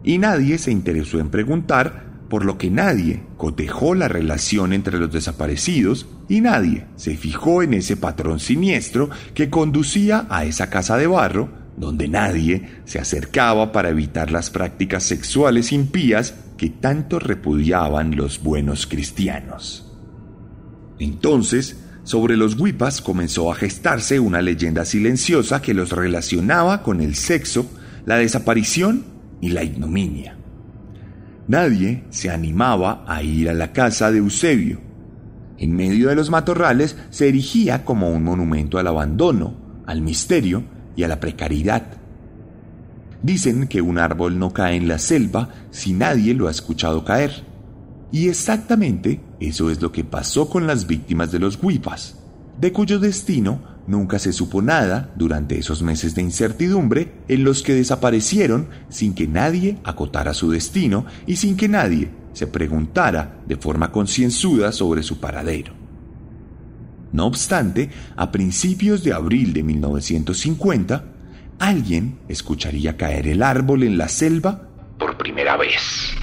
y 0.04 0.18
nadie 0.18 0.58
se 0.58 0.72
interesó 0.72 1.20
en 1.20 1.30
preguntar, 1.30 2.09
por 2.30 2.46
lo 2.46 2.58
que 2.58 2.70
nadie 2.70 3.24
cotejó 3.38 3.96
la 3.96 4.08
relación 4.08 4.72
entre 4.72 5.00
los 5.00 5.12
desaparecidos 5.12 6.08
y 6.30 6.42
nadie 6.42 6.86
se 6.96 7.18
fijó 7.18 7.64
en 7.64 7.74
ese 7.74 7.98
patrón 7.98 8.40
siniestro 8.40 9.10
que 9.34 9.50
conducía 9.50 10.28
a 10.30 10.46
esa 10.46 10.70
casa 10.70 10.98
de 10.98 11.08
barro 11.08 11.50
donde 11.76 12.08
nadie 12.08 12.82
se 12.86 13.00
acercaba 13.00 13.72
para 13.72 13.90
evitar 13.90 14.32
las 14.32 14.50
prácticas 14.50 15.04
sexuales 15.04 15.72
impías 15.72 16.36
que 16.58 16.70
tanto 16.70 17.20
repudiaban 17.20 18.16
los 18.16 18.44
buenos 18.44 18.86
cristianos. 18.86 19.90
Entonces, 21.00 21.80
sobre 22.04 22.36
los 22.36 22.60
huipas 22.60 23.02
comenzó 23.02 23.52
a 23.52 23.56
gestarse 23.56 24.20
una 24.20 24.42
leyenda 24.42 24.84
silenciosa 24.84 25.62
que 25.62 25.74
los 25.74 25.92
relacionaba 25.92 26.84
con 26.84 27.00
el 27.02 27.16
sexo, 27.16 27.66
la 28.06 28.18
desaparición 28.18 29.06
y 29.40 29.50
la 29.50 29.64
ignominia. 29.64 30.39
Nadie 31.50 32.04
se 32.12 32.30
animaba 32.30 33.04
a 33.08 33.24
ir 33.24 33.50
a 33.50 33.56
la 33.56 33.74
casa 33.74 34.12
de 34.12 34.20
Eusebio. 34.20 34.80
En 35.58 35.76
medio 35.76 36.10
de 36.10 36.16
los 36.16 36.30
matorrales 36.30 36.96
se 37.10 37.28
erigía 37.28 37.84
como 37.84 38.12
un 38.12 38.24
monumento 38.24 38.78
al 38.78 38.86
abandono, 38.86 39.56
al 39.88 40.04
misterio 40.04 40.62
y 40.96 41.02
a 41.02 41.08
la 41.08 41.20
precariedad. 41.20 41.88
Dicen 43.24 43.68
que 43.68 43.82
un 43.82 43.98
árbol 43.98 44.38
no 44.38 44.54
cae 44.54 44.76
en 44.76 44.88
la 44.88 45.00
selva 45.00 45.50
si 45.72 45.92
nadie 45.94 46.36
lo 46.36 46.48
ha 46.48 46.52
escuchado 46.52 47.04
caer. 47.04 47.44
Y 48.12 48.28
exactamente 48.28 49.20
eso 49.40 49.72
es 49.72 49.82
lo 49.82 49.92
que 49.92 50.04
pasó 50.04 50.52
con 50.52 50.68
las 50.68 50.86
víctimas 50.86 51.32
de 51.32 51.40
los 51.40 51.58
huipas, 51.60 52.20
de 52.62 52.72
cuyo 52.72 53.00
destino 53.00 53.79
nunca 53.90 54.20
se 54.20 54.32
supo 54.32 54.62
nada 54.62 55.12
durante 55.16 55.58
esos 55.58 55.82
meses 55.82 56.14
de 56.14 56.22
incertidumbre 56.22 57.12
en 57.28 57.44
los 57.44 57.64
que 57.64 57.74
desaparecieron 57.74 58.70
sin 58.88 59.16
que 59.16 59.28
nadie 59.28 59.80
acotara 59.84 60.34
su 60.34 60.52
destino 60.52 61.06
y 61.26 61.38
sin 61.38 61.58
que 61.58 61.68
nadie 61.68 62.10
se 62.34 62.46
preguntara 62.46 63.42
de 63.48 63.58
forma 63.58 63.92
concienzuda 63.92 64.72
sobre 64.72 65.02
su 65.02 65.20
paradero. 65.20 65.74
No 67.12 67.26
obstante, 67.26 67.90
a 68.16 68.32
principios 68.32 69.04
de 69.04 69.14
abril 69.14 69.54
de 69.54 69.64
1950, 69.64 71.06
alguien 71.58 72.20
escucharía 72.30 72.96
caer 72.96 73.28
el 73.28 73.42
árbol 73.42 73.82
en 73.82 73.98
la 73.98 74.08
selva 74.08 74.70
por 75.00 75.18
primera 75.18 75.58
vez. 75.58 76.19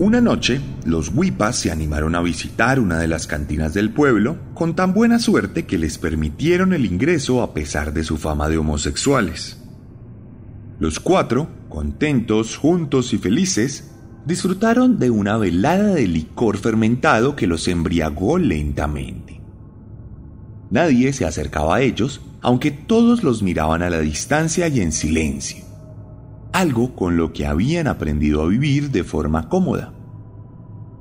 Una 0.00 0.20
noche, 0.20 0.60
los 0.84 1.10
huipas 1.14 1.54
se 1.54 1.70
animaron 1.70 2.16
a 2.16 2.20
visitar 2.20 2.80
una 2.80 2.98
de 2.98 3.06
las 3.06 3.28
cantinas 3.28 3.74
del 3.74 3.90
pueblo 3.90 4.38
con 4.52 4.74
tan 4.74 4.92
buena 4.92 5.20
suerte 5.20 5.66
que 5.66 5.78
les 5.78 5.98
permitieron 5.98 6.72
el 6.72 6.84
ingreso 6.84 7.42
a 7.42 7.54
pesar 7.54 7.92
de 7.92 8.02
su 8.02 8.16
fama 8.16 8.48
de 8.48 8.58
homosexuales. 8.58 9.62
Los 10.80 10.98
cuatro, 10.98 11.48
contentos, 11.68 12.56
juntos 12.56 13.12
y 13.12 13.18
felices, 13.18 13.92
disfrutaron 14.26 14.98
de 14.98 15.10
una 15.10 15.36
velada 15.36 15.94
de 15.94 16.08
licor 16.08 16.56
fermentado 16.56 17.36
que 17.36 17.46
los 17.46 17.68
embriagó 17.68 18.38
lentamente. 18.38 19.40
Nadie 20.70 21.12
se 21.12 21.24
acercaba 21.24 21.76
a 21.76 21.82
ellos, 21.82 22.20
aunque 22.40 22.72
todos 22.72 23.22
los 23.22 23.44
miraban 23.44 23.80
a 23.80 23.90
la 23.90 24.00
distancia 24.00 24.66
y 24.66 24.80
en 24.80 24.90
silencio 24.90 25.73
algo 26.54 26.94
con 26.94 27.16
lo 27.16 27.32
que 27.32 27.46
habían 27.46 27.88
aprendido 27.88 28.40
a 28.40 28.46
vivir 28.46 28.92
de 28.92 29.02
forma 29.02 29.48
cómoda. 29.48 29.92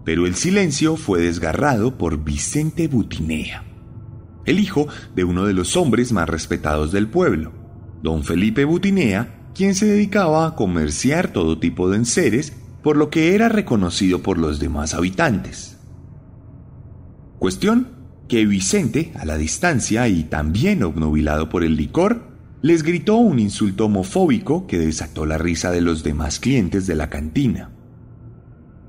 Pero 0.03 0.25
el 0.25 0.33
silencio 0.33 0.97
fue 0.97 1.21
desgarrado 1.21 1.95
por 1.95 2.23
Vicente 2.23 2.87
Butinea, 2.87 3.63
el 4.45 4.59
hijo 4.59 4.87
de 5.15 5.23
uno 5.23 5.45
de 5.45 5.53
los 5.53 5.77
hombres 5.77 6.11
más 6.11 6.27
respetados 6.27 6.91
del 6.91 7.07
pueblo, 7.07 7.53
don 8.01 8.23
Felipe 8.23 8.65
Butinea, 8.65 9.51
quien 9.53 9.75
se 9.75 9.85
dedicaba 9.85 10.47
a 10.47 10.55
comerciar 10.55 11.31
todo 11.31 11.59
tipo 11.59 11.87
de 11.87 11.97
enseres, 11.97 12.57
por 12.81 12.97
lo 12.97 13.11
que 13.11 13.35
era 13.35 13.47
reconocido 13.47 14.23
por 14.23 14.39
los 14.39 14.59
demás 14.59 14.95
habitantes. 14.95 15.77
Cuestión 17.37 17.89
que 18.27 18.47
Vicente, 18.47 19.13
a 19.19 19.23
la 19.23 19.37
distancia 19.37 20.07
y 20.07 20.23
también 20.23 20.81
obnubilado 20.81 21.49
por 21.49 21.63
el 21.63 21.75
licor, 21.75 22.32
les 22.63 22.81
gritó 22.81 23.17
un 23.17 23.39
insulto 23.39 23.85
homofóbico 23.85 24.67
que 24.67 24.79
desató 24.79 25.25
la 25.25 25.37
risa 25.37 25.69
de 25.69 25.81
los 25.81 26.01
demás 26.01 26.39
clientes 26.39 26.87
de 26.87 26.95
la 26.95 27.09
cantina. 27.09 27.71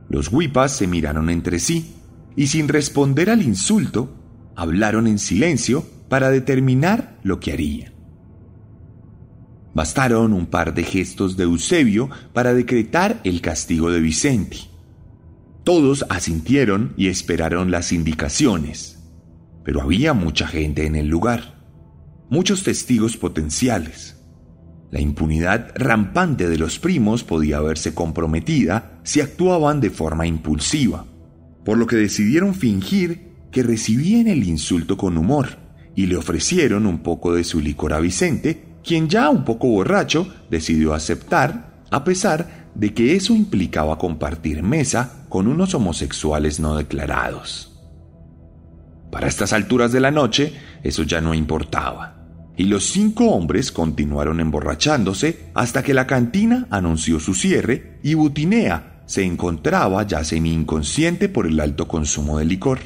Los 0.08 0.32
huipas 0.32 0.76
se 0.76 0.87
miraron 0.87 1.28
entre 1.28 1.58
sí 1.58 1.96
y 2.37 2.46
sin 2.46 2.68
responder 2.68 3.30
al 3.30 3.42
insulto, 3.42 4.14
hablaron 4.54 5.08
en 5.08 5.18
silencio 5.18 5.84
para 6.08 6.30
determinar 6.30 7.18
lo 7.24 7.40
que 7.40 7.52
harían. 7.52 7.94
Bastaron 9.74 10.32
un 10.32 10.46
par 10.46 10.72
de 10.72 10.84
gestos 10.84 11.37
de 11.37 11.42
Eusebio 11.42 12.10
para 12.32 12.54
decretar 12.54 13.20
el 13.24 13.40
castigo 13.40 13.90
de 13.90 14.00
Vicente. 14.00 14.58
Todos 15.64 16.06
asintieron 16.10 16.94
y 16.96 17.08
esperaron 17.08 17.72
las 17.72 17.90
indicaciones, 17.90 19.02
pero 19.64 19.82
había 19.82 20.12
mucha 20.12 20.46
gente 20.46 20.87
en 20.87 20.94
el 20.94 21.08
lugar, 21.08 21.53
muchos 22.28 22.62
testigos 22.62 23.16
potenciales. 23.16 24.16
La 24.90 25.00
impunidad 25.00 25.72
rampante 25.74 26.48
de 26.48 26.58
los 26.58 26.78
primos 26.78 27.24
podía 27.24 27.60
verse 27.60 27.94
comprometida 27.94 29.00
si 29.02 29.20
actuaban 29.20 29.80
de 29.80 29.90
forma 29.90 30.26
impulsiva, 30.26 31.06
por 31.64 31.78
lo 31.78 31.87
que 31.87 31.96
decidieron 31.96 32.54
fingir 32.54 33.32
que 33.50 33.62
recibían 33.62 34.28
el 34.28 34.44
insulto 34.44 34.96
con 34.96 35.16
humor 35.16 35.58
y 35.96 36.06
le 36.06 36.16
ofrecieron 36.16 36.87
un 36.87 36.98
poco 36.98 37.34
de 37.34 37.44
su 37.44 37.60
licor 37.60 37.92
a 37.92 38.00
Vicente 38.00 38.74
quien 38.84 39.08
ya 39.08 39.30
un 39.30 39.44
poco 39.44 39.68
borracho 39.68 40.28
decidió 40.50 40.94
aceptar, 40.94 41.84
a 41.90 42.04
pesar 42.04 42.68
de 42.74 42.92
que 42.92 43.16
eso 43.16 43.34
implicaba 43.34 43.98
compartir 43.98 44.62
mesa 44.62 45.24
con 45.28 45.48
unos 45.48 45.74
homosexuales 45.74 46.60
no 46.60 46.76
declarados. 46.76 47.70
Para 49.10 49.28
estas 49.28 49.52
alturas 49.52 49.92
de 49.92 50.00
la 50.00 50.10
noche, 50.10 50.52
eso 50.82 51.04
ya 51.04 51.20
no 51.20 51.34
importaba, 51.34 52.13
y 52.56 52.64
los 52.64 52.84
cinco 52.84 53.30
hombres 53.30 53.72
continuaron 53.72 54.40
emborrachándose 54.40 55.46
hasta 55.54 55.82
que 55.82 55.94
la 55.94 56.06
cantina 56.06 56.66
anunció 56.70 57.18
su 57.18 57.34
cierre 57.34 57.98
y 58.02 58.14
Butinea 58.14 59.02
se 59.06 59.24
encontraba 59.24 60.06
ya 60.06 60.24
semi-inconsciente 60.24 61.28
por 61.28 61.46
el 61.46 61.60
alto 61.60 61.88
consumo 61.88 62.38
de 62.38 62.44
licor. 62.44 62.78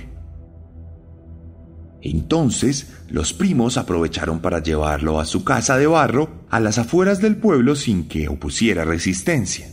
Entonces 2.00 2.92
los 3.09 3.33
primos 3.33 3.76
aprovecharon 3.76 4.40
para 4.40 4.62
llevarlo 4.62 5.20
a 5.20 5.26
su 5.26 5.44
casa 5.44 5.76
de 5.76 5.87
barro 5.87 6.44
a 6.48 6.61
las 6.61 6.78
afueras 6.78 7.20
del 7.20 7.37
pueblo 7.37 7.76
sin 7.76 8.09
que 8.09 8.28
opusiera 8.28 8.85
resistencia. 8.85 9.68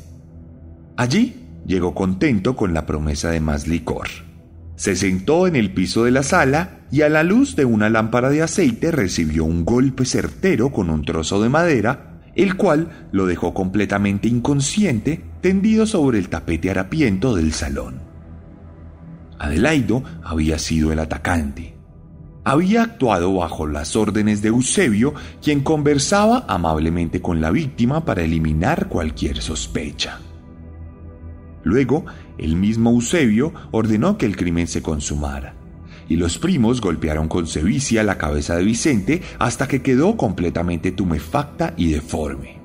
Allí 0.98 1.46
llegó 1.66 1.94
contento 1.94 2.56
con 2.56 2.74
la 2.74 2.86
promesa 2.86 3.30
de 3.30 3.40
más 3.40 3.68
licor. 3.68 4.08
Se 4.76 4.96
sentó 4.96 5.48
en 5.48 5.56
el 5.56 5.74
piso 5.74 6.04
de 6.04 6.12
la 6.12 6.24
sala 6.24 6.80
y 6.92 7.02
a 7.02 7.10
la 7.10 7.24
luz 7.24 7.56
de 7.56 7.66
una 7.66 7.90
lámpara 7.90 8.30
de 8.30 8.42
aceite 8.42 8.92
recibió 8.92 9.46
un 9.46 9.66
golpe 9.66 10.06
certero 10.06 10.72
con 10.72 10.90
un 10.90 11.04
trozo 11.06 11.42
de 11.42 11.50
madera, 11.50 12.22
el 12.36 12.56
cual 12.58 13.08
lo 13.12 13.26
dejó 13.26 13.54
completamente 13.54 14.28
inconsciente 14.28 15.24
tendido 15.42 15.86
sobre 15.86 16.20
el 16.20 16.30
tapete 16.30 16.70
harapiento 16.70 17.36
del 17.36 17.54
salón. 17.54 18.02
Adelaido 19.40 20.04
había 20.24 20.60
sido 20.60 20.92
el 20.92 21.00
atacante 21.00 21.76
había 22.46 22.84
actuado 22.84 23.34
bajo 23.34 23.66
las 23.66 23.96
órdenes 23.96 24.44
de 24.44 24.50
Eusebio, 24.50 25.16
quien 25.42 25.62
conversaba 25.62 26.46
amablemente 26.48 27.20
con 27.20 27.42
la 27.42 27.50
víctima 27.50 28.06
para 28.06 28.22
eliminar 28.22 28.88
cualquier 28.88 29.42
sospecha. 29.42 30.20
Luego, 31.64 32.06
el 32.38 32.56
mismo 32.56 32.92
Eusebio 32.92 33.54
ordenó 33.72 34.18
que 34.18 34.26
el 34.26 34.36
crimen 34.36 34.68
se 34.68 34.82
consumara, 34.82 35.56
y 36.08 36.16
los 36.16 36.38
primos 36.38 36.82
golpearon 36.82 37.28
con 37.28 37.48
sevicia 37.48 38.04
la 38.04 38.18
cabeza 38.18 38.56
de 38.56 38.64
Vicente 38.64 39.22
hasta 39.40 39.68
que 39.68 39.82
quedó 39.82 40.18
completamente 40.18 40.92
tumefacta 40.92 41.74
y 41.78 41.92
deforme. 41.92 42.60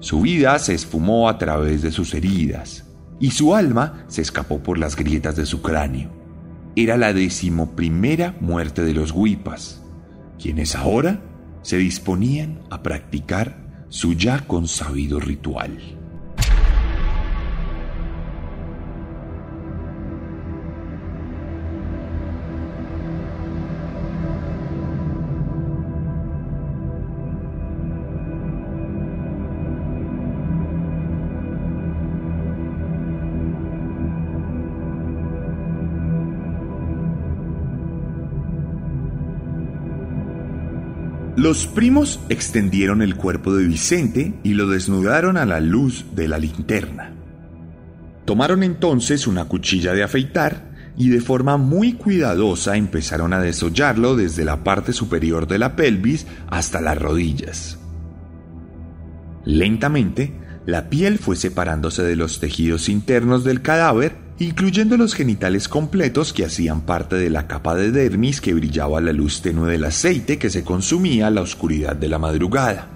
Su 0.00 0.20
vida 0.20 0.58
se 0.58 0.74
esfumó 0.74 1.28
a 1.28 1.38
través 1.38 1.82
de 1.82 1.90
sus 1.90 2.14
heridas, 2.14 2.84
y 3.20 3.32
su 3.32 3.54
alma 3.54 4.04
se 4.08 4.22
escapó 4.22 4.62
por 4.62 4.78
las 4.78 4.94
grietas 4.94 5.34
de 5.36 5.46
su 5.46 5.60
cráneo 5.60 6.18
era 6.82 6.96
la 6.96 7.12
decimoprimera 7.12 8.36
muerte 8.40 8.84
de 8.84 8.94
los 8.94 9.10
huipas, 9.10 9.82
quienes 10.40 10.76
ahora 10.76 11.20
se 11.62 11.76
disponían 11.76 12.60
a 12.70 12.84
practicar 12.84 13.84
su 13.88 14.12
ya 14.12 14.46
consabido 14.46 15.18
ritual. 15.18 15.97
Los 41.38 41.68
primos 41.68 42.18
extendieron 42.30 43.00
el 43.00 43.14
cuerpo 43.14 43.54
de 43.54 43.64
Vicente 43.64 44.34
y 44.42 44.54
lo 44.54 44.66
desnudaron 44.66 45.36
a 45.36 45.46
la 45.46 45.60
luz 45.60 46.06
de 46.16 46.26
la 46.26 46.36
linterna. 46.36 47.12
Tomaron 48.24 48.64
entonces 48.64 49.28
una 49.28 49.44
cuchilla 49.44 49.92
de 49.92 50.02
afeitar 50.02 50.72
y 50.96 51.10
de 51.10 51.20
forma 51.20 51.56
muy 51.56 51.92
cuidadosa 51.92 52.76
empezaron 52.76 53.32
a 53.32 53.40
desollarlo 53.40 54.16
desde 54.16 54.44
la 54.44 54.64
parte 54.64 54.92
superior 54.92 55.46
de 55.46 55.60
la 55.60 55.76
pelvis 55.76 56.26
hasta 56.48 56.80
las 56.80 56.98
rodillas. 56.98 57.78
Lentamente, 59.44 60.34
la 60.66 60.90
piel 60.90 61.20
fue 61.20 61.36
separándose 61.36 62.02
de 62.02 62.16
los 62.16 62.40
tejidos 62.40 62.88
internos 62.88 63.44
del 63.44 63.62
cadáver 63.62 64.27
incluyendo 64.38 64.96
los 64.96 65.14
genitales 65.14 65.68
completos 65.68 66.32
que 66.32 66.44
hacían 66.44 66.82
parte 66.82 67.16
de 67.16 67.30
la 67.30 67.46
capa 67.46 67.74
de 67.74 67.90
dermis 67.90 68.40
que 68.40 68.54
brillaba 68.54 68.98
a 68.98 69.00
la 69.00 69.12
luz 69.12 69.42
tenue 69.42 69.70
del 69.70 69.84
aceite 69.84 70.38
que 70.38 70.50
se 70.50 70.62
consumía 70.62 71.26
a 71.26 71.30
la 71.30 71.40
oscuridad 71.40 71.96
de 71.96 72.08
la 72.08 72.18
madrugada. 72.18 72.88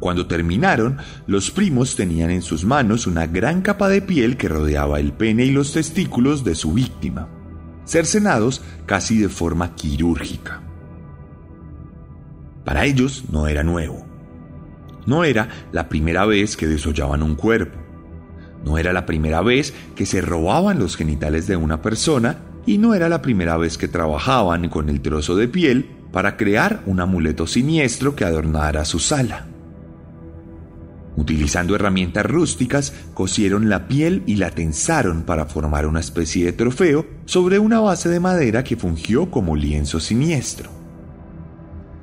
Cuando 0.00 0.26
terminaron, 0.26 0.96
los 1.26 1.50
primos 1.50 1.94
tenían 1.94 2.30
en 2.30 2.42
sus 2.42 2.64
manos 2.64 3.06
una 3.06 3.26
gran 3.26 3.60
capa 3.60 3.88
de 3.88 4.02
piel 4.02 4.36
que 4.36 4.48
rodeaba 4.48 4.98
el 4.98 5.12
pene 5.12 5.44
y 5.44 5.50
los 5.52 5.72
testículos 5.72 6.42
de 6.42 6.54
su 6.54 6.72
víctima, 6.72 7.28
cercenados 7.84 8.62
casi 8.86 9.18
de 9.18 9.28
forma 9.28 9.74
quirúrgica. 9.74 10.62
Para 12.64 12.86
ellos 12.86 13.24
no 13.30 13.46
era 13.46 13.62
nuevo. 13.62 14.06
No 15.06 15.24
era 15.24 15.48
la 15.72 15.88
primera 15.88 16.24
vez 16.24 16.56
que 16.56 16.66
desollaban 16.66 17.22
un 17.22 17.34
cuerpo. 17.34 17.89
No 18.64 18.78
era 18.78 18.92
la 18.92 19.06
primera 19.06 19.40
vez 19.42 19.72
que 19.94 20.06
se 20.06 20.20
robaban 20.20 20.78
los 20.78 20.96
genitales 20.96 21.46
de 21.46 21.56
una 21.56 21.82
persona 21.82 22.38
y 22.66 22.78
no 22.78 22.94
era 22.94 23.08
la 23.08 23.22
primera 23.22 23.56
vez 23.56 23.78
que 23.78 23.88
trabajaban 23.88 24.68
con 24.68 24.88
el 24.88 25.00
trozo 25.00 25.36
de 25.36 25.48
piel 25.48 25.90
para 26.12 26.36
crear 26.36 26.82
un 26.86 27.00
amuleto 27.00 27.46
siniestro 27.46 28.14
que 28.16 28.24
adornara 28.24 28.84
su 28.84 28.98
sala. 28.98 29.46
Utilizando 31.16 31.74
herramientas 31.74 32.24
rústicas, 32.24 32.92
cosieron 33.14 33.68
la 33.68 33.88
piel 33.88 34.22
y 34.26 34.36
la 34.36 34.50
tensaron 34.50 35.22
para 35.22 35.46
formar 35.46 35.86
una 35.86 36.00
especie 36.00 36.44
de 36.44 36.52
trofeo 36.52 37.06
sobre 37.26 37.58
una 37.58 37.80
base 37.80 38.08
de 38.08 38.20
madera 38.20 38.64
que 38.64 38.76
fungió 38.76 39.30
como 39.30 39.56
lienzo 39.56 40.00
siniestro. 40.00 40.79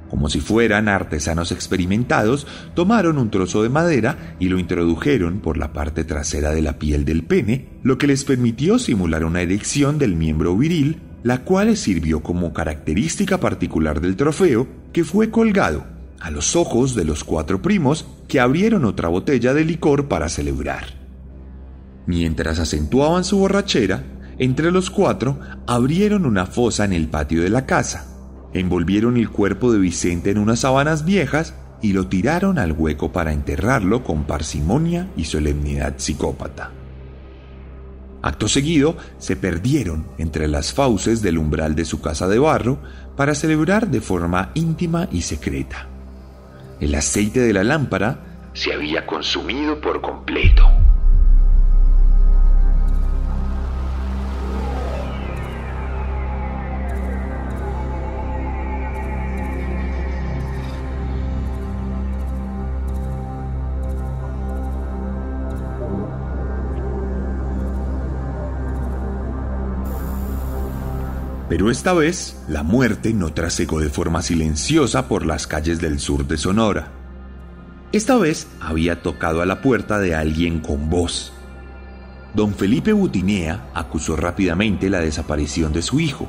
Como 0.09 0.29
si 0.29 0.39
fueran 0.39 0.87
artesanos 0.87 1.51
experimentados, 1.51 2.47
tomaron 2.75 3.17
un 3.17 3.29
trozo 3.29 3.63
de 3.63 3.69
madera 3.69 4.35
y 4.39 4.47
lo 4.47 4.57
introdujeron 4.57 5.39
por 5.39 5.57
la 5.57 5.73
parte 5.73 6.05
trasera 6.05 6.51
de 6.51 6.61
la 6.61 6.79
piel 6.79 7.03
del 7.03 7.23
pene, 7.23 7.67
lo 7.83 7.97
que 7.97 8.07
les 8.07 8.23
permitió 8.23 8.79
simular 8.79 9.25
una 9.25 9.41
erección 9.41 9.97
del 9.97 10.15
miembro 10.15 10.55
viril, 10.55 11.01
la 11.23 11.43
cual 11.43 11.75
sirvió 11.75 12.23
como 12.23 12.53
característica 12.53 13.39
particular 13.39 13.99
del 13.99 14.15
trofeo 14.15 14.67
que 14.93 15.03
fue 15.03 15.29
colgado 15.29 15.85
a 16.21 16.31
los 16.31 16.55
ojos 16.55 16.95
de 16.95 17.03
los 17.03 17.23
cuatro 17.23 17.61
primos 17.61 18.07
que 18.27 18.39
abrieron 18.39 18.85
otra 18.85 19.09
botella 19.09 19.53
de 19.53 19.65
licor 19.65 20.07
para 20.07 20.29
celebrar. 20.29 20.85
Mientras 22.05 22.59
acentuaban 22.59 23.25
su 23.25 23.37
borrachera, 23.39 24.03
entre 24.39 24.71
los 24.71 24.89
cuatro 24.89 25.39
abrieron 25.67 26.25
una 26.25 26.45
fosa 26.45 26.85
en 26.85 26.93
el 26.93 27.07
patio 27.09 27.43
de 27.43 27.49
la 27.49 27.65
casa 27.65 28.16
Envolvieron 28.53 29.17
el 29.17 29.29
cuerpo 29.29 29.71
de 29.71 29.79
Vicente 29.79 30.31
en 30.31 30.37
unas 30.37 30.59
sábanas 30.59 31.05
viejas 31.05 31.53
y 31.81 31.93
lo 31.93 32.07
tiraron 32.07 32.57
al 32.59 32.71
hueco 32.71 33.11
para 33.11 33.33
enterrarlo 33.33 34.03
con 34.03 34.23
parsimonia 34.23 35.09
y 35.15 35.25
solemnidad 35.25 35.95
psicópata. 35.97 36.71
Acto 38.21 38.47
seguido, 38.47 38.97
se 39.19 39.35
perdieron 39.35 40.07
entre 40.17 40.47
las 40.47 40.73
fauces 40.73 41.21
del 41.21 41.37
umbral 41.37 41.75
de 41.75 41.85
su 41.85 42.01
casa 42.01 42.27
de 42.27 42.39
barro 42.39 42.79
para 43.15 43.35
celebrar 43.35 43.89
de 43.89 44.01
forma 44.01 44.51
íntima 44.53 45.07
y 45.11 45.21
secreta. 45.21 45.87
El 46.79 46.95
aceite 46.95 47.39
de 47.39 47.53
la 47.53 47.63
lámpara 47.63 48.49
se 48.53 48.73
había 48.73 49.05
consumido 49.05 49.79
por 49.79 50.01
completo. 50.01 50.76
Pero 71.49 71.71
esta 71.71 71.93
vez, 71.93 72.37
la 72.49 72.63
muerte 72.63 73.13
no 73.13 73.33
trasegó 73.33 73.79
de 73.79 73.89
forma 73.89 74.21
silenciosa 74.21 75.07
por 75.07 75.25
las 75.25 75.47
calles 75.47 75.79
del 75.79 75.99
sur 75.99 76.27
de 76.27 76.37
Sonora. 76.37 76.91
Esta 77.93 78.17
vez 78.17 78.47
había 78.59 79.01
tocado 79.01 79.41
a 79.41 79.45
la 79.45 79.61
puerta 79.61 79.99
de 79.99 80.13
alguien 80.13 80.59
con 80.59 80.89
voz. 80.89 81.31
Don 82.33 82.53
Felipe 82.53 82.91
Butinea 82.91 83.69
acusó 83.73 84.17
rápidamente 84.17 84.89
la 84.89 84.99
desaparición 84.99 85.71
de 85.71 85.81
su 85.81 86.01
hijo 86.01 86.27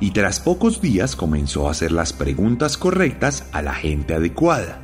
y 0.00 0.10
tras 0.10 0.40
pocos 0.40 0.80
días 0.80 1.14
comenzó 1.14 1.68
a 1.68 1.70
hacer 1.70 1.92
las 1.92 2.12
preguntas 2.12 2.76
correctas 2.76 3.44
a 3.52 3.62
la 3.62 3.72
gente 3.72 4.14
adecuada, 4.14 4.82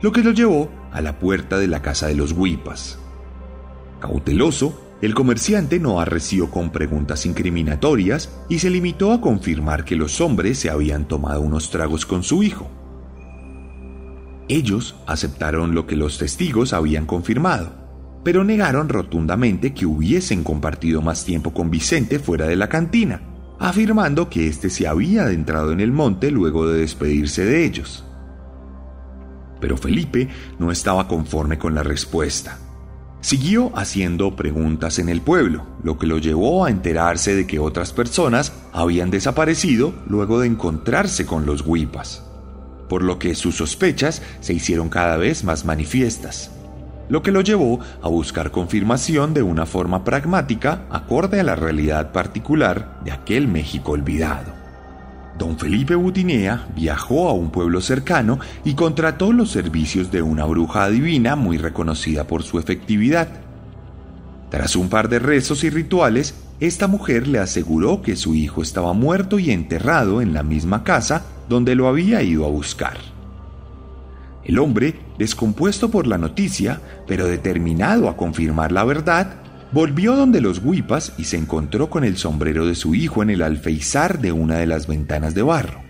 lo 0.00 0.12
que 0.12 0.22
lo 0.22 0.30
llevó 0.30 0.70
a 0.92 1.00
la 1.00 1.18
puerta 1.18 1.58
de 1.58 1.66
la 1.66 1.82
casa 1.82 2.06
de 2.06 2.14
los 2.14 2.32
Huipas. 2.32 2.98
Cauteloso, 4.00 4.85
el 5.02 5.14
comerciante 5.14 5.78
no 5.78 6.00
arreció 6.00 6.50
con 6.50 6.70
preguntas 6.70 7.26
incriminatorias 7.26 8.30
y 8.48 8.60
se 8.60 8.70
limitó 8.70 9.12
a 9.12 9.20
confirmar 9.20 9.84
que 9.84 9.94
los 9.94 10.22
hombres 10.22 10.58
se 10.58 10.70
habían 10.70 11.06
tomado 11.06 11.42
unos 11.42 11.70
tragos 11.70 12.06
con 12.06 12.22
su 12.22 12.42
hijo. 12.42 12.70
Ellos 14.48 14.96
aceptaron 15.06 15.74
lo 15.74 15.86
que 15.86 15.96
los 15.96 16.16
testigos 16.16 16.72
habían 16.72 17.04
confirmado, 17.04 17.74
pero 18.24 18.42
negaron 18.42 18.88
rotundamente 18.88 19.74
que 19.74 19.84
hubiesen 19.84 20.42
compartido 20.42 21.02
más 21.02 21.26
tiempo 21.26 21.52
con 21.52 21.70
Vicente 21.70 22.18
fuera 22.18 22.46
de 22.46 22.56
la 22.56 22.70
cantina, 22.70 23.20
afirmando 23.58 24.30
que 24.30 24.46
éste 24.46 24.70
se 24.70 24.86
había 24.86 25.24
adentrado 25.24 25.72
en 25.72 25.80
el 25.80 25.92
monte 25.92 26.30
luego 26.30 26.66
de 26.66 26.80
despedirse 26.80 27.44
de 27.44 27.66
ellos. 27.66 28.02
Pero 29.60 29.76
Felipe 29.76 30.28
no 30.58 30.70
estaba 30.72 31.06
conforme 31.06 31.58
con 31.58 31.74
la 31.74 31.82
respuesta 31.82 32.60
Siguió 33.20 33.76
haciendo 33.76 34.36
preguntas 34.36 34.98
en 34.98 35.08
el 35.08 35.20
pueblo, 35.20 35.66
lo 35.82 35.98
que 35.98 36.06
lo 36.06 36.18
llevó 36.18 36.64
a 36.64 36.70
enterarse 36.70 37.34
de 37.34 37.46
que 37.46 37.58
otras 37.58 37.92
personas 37.92 38.52
habían 38.72 39.10
desaparecido 39.10 39.94
luego 40.06 40.40
de 40.40 40.46
encontrarse 40.46 41.26
con 41.26 41.44
los 41.44 41.62
huipas, 41.66 42.22
por 42.88 43.02
lo 43.02 43.18
que 43.18 43.34
sus 43.34 43.56
sospechas 43.56 44.22
se 44.40 44.52
hicieron 44.52 44.88
cada 44.88 45.16
vez 45.16 45.42
más 45.42 45.64
manifiestas, 45.64 46.52
lo 47.08 47.22
que 47.22 47.32
lo 47.32 47.40
llevó 47.40 47.80
a 48.02 48.08
buscar 48.08 48.50
confirmación 48.50 49.34
de 49.34 49.42
una 49.42 49.66
forma 49.66 50.04
pragmática 50.04 50.84
acorde 50.90 51.40
a 51.40 51.44
la 51.44 51.56
realidad 51.56 52.12
particular 52.12 53.00
de 53.04 53.12
aquel 53.12 53.48
México 53.48 53.92
olvidado. 53.92 54.55
Don 55.38 55.58
Felipe 55.58 55.94
Butinea 55.94 56.68
viajó 56.74 57.28
a 57.28 57.32
un 57.32 57.50
pueblo 57.50 57.80
cercano 57.80 58.38
y 58.64 58.74
contrató 58.74 59.32
los 59.32 59.50
servicios 59.50 60.10
de 60.10 60.22
una 60.22 60.46
bruja 60.46 60.84
adivina 60.84 61.36
muy 61.36 61.58
reconocida 61.58 62.26
por 62.26 62.42
su 62.42 62.58
efectividad. 62.58 63.28
Tras 64.50 64.76
un 64.76 64.88
par 64.88 65.08
de 65.08 65.18
rezos 65.18 65.64
y 65.64 65.70
rituales, 65.70 66.34
esta 66.58 66.86
mujer 66.86 67.28
le 67.28 67.38
aseguró 67.38 68.00
que 68.00 68.16
su 68.16 68.34
hijo 68.34 68.62
estaba 68.62 68.94
muerto 68.94 69.38
y 69.38 69.50
enterrado 69.50 70.22
en 70.22 70.32
la 70.32 70.42
misma 70.42 70.84
casa 70.84 71.26
donde 71.48 71.74
lo 71.74 71.86
había 71.86 72.22
ido 72.22 72.46
a 72.46 72.48
buscar. 72.48 72.96
El 74.42 74.58
hombre, 74.58 74.94
descompuesto 75.18 75.90
por 75.90 76.06
la 76.06 76.18
noticia, 76.18 76.80
pero 77.06 77.26
determinado 77.26 78.08
a 78.08 78.16
confirmar 78.16 78.72
la 78.72 78.84
verdad, 78.84 79.34
Volvió 79.72 80.14
donde 80.14 80.40
los 80.40 80.60
Huipas 80.62 81.12
y 81.18 81.24
se 81.24 81.36
encontró 81.36 81.90
con 81.90 82.04
el 82.04 82.16
sombrero 82.16 82.66
de 82.66 82.76
su 82.76 82.94
hijo 82.94 83.22
en 83.22 83.30
el 83.30 83.42
alfeizar 83.42 84.20
de 84.20 84.30
una 84.30 84.56
de 84.58 84.66
las 84.66 84.86
ventanas 84.86 85.34
de 85.34 85.42
barro, 85.42 85.80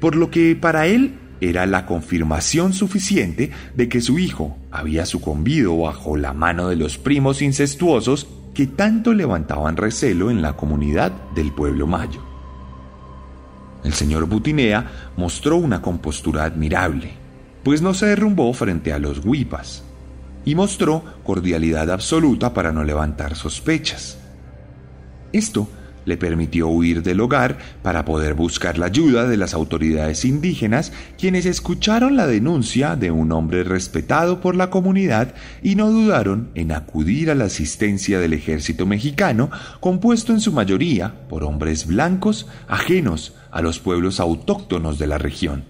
por 0.00 0.16
lo 0.16 0.30
que 0.30 0.54
para 0.54 0.86
él 0.86 1.18
era 1.40 1.64
la 1.66 1.86
confirmación 1.86 2.74
suficiente 2.74 3.50
de 3.74 3.88
que 3.88 4.02
su 4.02 4.18
hijo 4.18 4.58
había 4.70 5.06
sucumbido 5.06 5.78
bajo 5.78 6.16
la 6.16 6.34
mano 6.34 6.68
de 6.68 6.76
los 6.76 6.98
primos 6.98 7.40
incestuosos 7.40 8.28
que 8.54 8.66
tanto 8.66 9.14
levantaban 9.14 9.76
recelo 9.76 10.30
en 10.30 10.42
la 10.42 10.54
comunidad 10.54 11.12
del 11.34 11.52
pueblo 11.52 11.86
mayo. 11.86 12.22
El 13.82 13.94
señor 13.94 14.26
Butinea 14.26 15.10
mostró 15.16 15.56
una 15.56 15.80
compostura 15.80 16.44
admirable, 16.44 17.14
pues 17.62 17.80
no 17.80 17.94
se 17.94 18.06
derrumbó 18.06 18.52
frente 18.52 18.92
a 18.92 18.98
los 18.98 19.24
Huipas 19.24 19.84
y 20.46 20.54
mostró 20.54 21.04
cordialidad 21.24 21.90
absoluta 21.90 22.54
para 22.54 22.72
no 22.72 22.84
levantar 22.84 23.36
sospechas. 23.36 24.16
Esto 25.32 25.68
le 26.06 26.16
permitió 26.16 26.68
huir 26.68 27.02
del 27.02 27.20
hogar 27.20 27.58
para 27.82 28.04
poder 28.04 28.34
buscar 28.34 28.78
la 28.78 28.86
ayuda 28.86 29.26
de 29.26 29.36
las 29.36 29.54
autoridades 29.54 30.24
indígenas, 30.24 30.92
quienes 31.18 31.44
escucharon 31.46 32.16
la 32.16 32.28
denuncia 32.28 32.94
de 32.94 33.10
un 33.10 33.32
hombre 33.32 33.64
respetado 33.64 34.40
por 34.40 34.54
la 34.54 34.70
comunidad 34.70 35.34
y 35.62 35.74
no 35.74 35.90
dudaron 35.90 36.50
en 36.54 36.70
acudir 36.70 37.28
a 37.30 37.34
la 37.34 37.46
asistencia 37.46 38.20
del 38.20 38.32
ejército 38.32 38.86
mexicano, 38.86 39.50
compuesto 39.80 40.32
en 40.32 40.40
su 40.40 40.52
mayoría 40.52 41.28
por 41.28 41.42
hombres 41.42 41.86
blancos 41.86 42.46
ajenos 42.68 43.34
a 43.50 43.60
los 43.60 43.80
pueblos 43.80 44.20
autóctonos 44.20 44.98
de 44.98 45.06
la 45.08 45.18
región. 45.18 45.64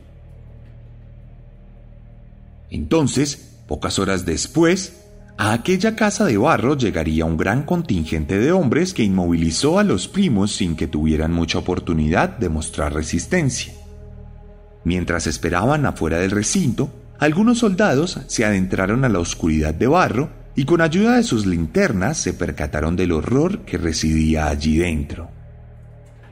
Entonces, 2.70 3.45
Pocas 3.66 3.98
horas 3.98 4.24
después, 4.24 5.02
a 5.38 5.52
aquella 5.52 5.96
casa 5.96 6.24
de 6.24 6.38
barro 6.38 6.76
llegaría 6.76 7.24
un 7.24 7.36
gran 7.36 7.64
contingente 7.64 8.38
de 8.38 8.52
hombres 8.52 8.94
que 8.94 9.02
inmovilizó 9.02 9.78
a 9.78 9.84
los 9.84 10.08
primos 10.08 10.52
sin 10.52 10.76
que 10.76 10.86
tuvieran 10.86 11.32
mucha 11.32 11.58
oportunidad 11.58 12.38
de 12.38 12.48
mostrar 12.48 12.94
resistencia. 12.94 13.74
Mientras 14.84 15.26
esperaban 15.26 15.84
afuera 15.84 16.18
del 16.18 16.30
recinto, 16.30 16.90
algunos 17.18 17.58
soldados 17.58 18.20
se 18.28 18.44
adentraron 18.44 19.04
a 19.04 19.08
la 19.08 19.18
oscuridad 19.18 19.74
de 19.74 19.88
barro 19.88 20.30
y 20.54 20.64
con 20.64 20.80
ayuda 20.80 21.16
de 21.16 21.22
sus 21.22 21.44
linternas 21.44 22.16
se 22.18 22.32
percataron 22.32 22.96
del 22.96 23.12
horror 23.12 23.60
que 23.66 23.78
residía 23.78 24.46
allí 24.46 24.78
dentro. 24.78 25.28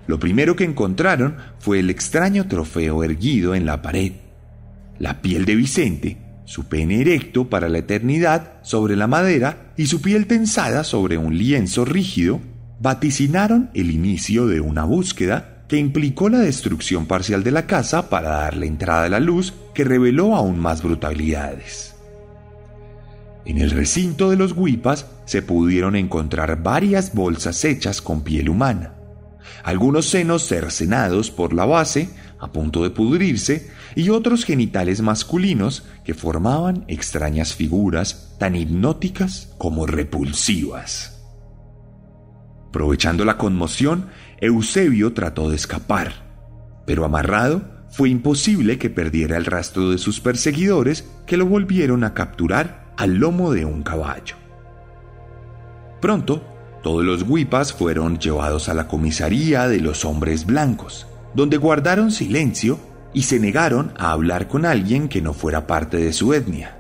Lo 0.07 0.19
primero 0.19 0.57
que 0.57 0.65
encontraron 0.65 1.37
fue 1.59 1.81
el 1.81 1.91
extraño 1.91 2.47
trofeo 2.47 3.05
erguido 3.05 3.55
en 3.55 3.67
la 3.67 3.83
pared, 3.83 4.13
la 4.99 5.21
piel 5.21 5.45
de 5.45 5.57
Vicente, 5.57 6.24
su 6.45 6.65
pene 6.65 7.01
erecto 7.01 7.49
para 7.49 7.69
la 7.69 7.79
eternidad 7.79 8.55
sobre 8.63 8.97
la 8.97 9.07
madera 9.07 9.73
y 9.77 9.87
su 9.87 10.03
piel 10.03 10.27
tensada 10.27 10.85
sobre 10.85 11.19
un 11.19 11.37
lienzo 11.39 11.85
rígido, 11.85 12.41
vaticinaron 12.81 13.71
el 13.75 13.91
inicio 13.91 14.47
de 14.47 14.61
una 14.61 14.85
búsqueda 14.85 15.65
que 15.69 15.79
implicó 15.79 16.29
la 16.29 16.41
destrucción 16.41 17.07
parcial 17.07 17.43
de 17.43 17.51
la 17.51 17.67
casa 17.67 18.11
para 18.11 18.31
darle 18.31 18.67
entrada 18.67 19.05
a 19.05 19.09
la 19.09 19.21
luz 19.21 19.55
que 19.75 19.85
reveló 19.85 20.35
aún 20.35 20.59
más 20.59 20.83
brutalidades. 20.83 21.95
En 23.47 23.59
el 23.59 23.71
recinto 23.71 24.31
de 24.31 24.37
los 24.37 24.53
huipas 24.53 25.07
se 25.27 25.43
pudieron 25.43 25.97
encontrar 25.97 26.63
varias 26.63 27.15
bolsas 27.15 27.65
hechas 27.65 28.01
con 28.01 28.23
piel 28.23 28.49
humana, 28.49 28.95
algunos 29.63 30.07
senos 30.07 30.47
cercenados 30.47 31.31
por 31.31 31.53
la 31.53 31.65
base, 31.65 32.11
a 32.45 32.53
punto 32.53 32.83
de 32.83 32.91
pudrirse, 32.91 33.71
y 33.97 34.11
otros 34.11 34.45
genitales 34.45 35.01
masculinos 35.01 35.85
que 36.05 36.13
formaban 36.13 36.85
extrañas 36.89 37.55
figuras 37.55 38.37
tan 38.39 38.55
hipnóticas 38.55 39.55
como 39.57 39.87
repulsivas. 39.87 41.23
Aprovechando 42.69 43.25
la 43.25 43.39
conmoción, 43.39 44.09
Eusebio 44.41 45.15
trató 45.15 45.49
de 45.49 45.57
escapar, 45.57 46.83
pero 46.87 47.07
amarrado 47.07 47.63
fue 47.89 48.11
imposible 48.11 48.77
que 48.79 48.91
perdiera 48.91 49.39
el 49.39 49.47
rastro 49.47 49.91
de 49.91 49.99
sus 49.99 50.21
perseguidores 50.21 51.09
que 51.27 51.39
lo 51.39 51.47
volvieron 51.47 52.05
a 52.05 52.13
capturar 52.13 52.93
al 52.99 53.15
lomo 53.15 53.53
de 53.53 53.65
un 53.65 53.83
caballo. 53.83 54.37
Pronto, 56.03 56.45
todos 56.83 57.05
los 57.05 57.23
huipas 57.23 57.73
fueron 57.73 58.19
llevados 58.19 58.69
a 58.69 58.75
la 58.75 58.87
comisaría 58.87 59.67
de 59.67 59.81
los 59.81 60.05
hombres 60.05 60.45
blancos, 60.45 61.07
donde 61.35 61.57
guardaron 61.57 62.11
silencio 62.11 62.79
y 63.13 63.23
se 63.23 63.39
negaron 63.39 63.93
a 63.97 64.13
hablar 64.13 64.49
con 64.49 64.67
alguien 64.67 65.09
que 65.09 65.23
no 65.23 65.35
fuera 65.35 65.67
parte 65.67 65.99
de 65.99 66.13
su 66.13 66.35
etnia. 66.35 66.79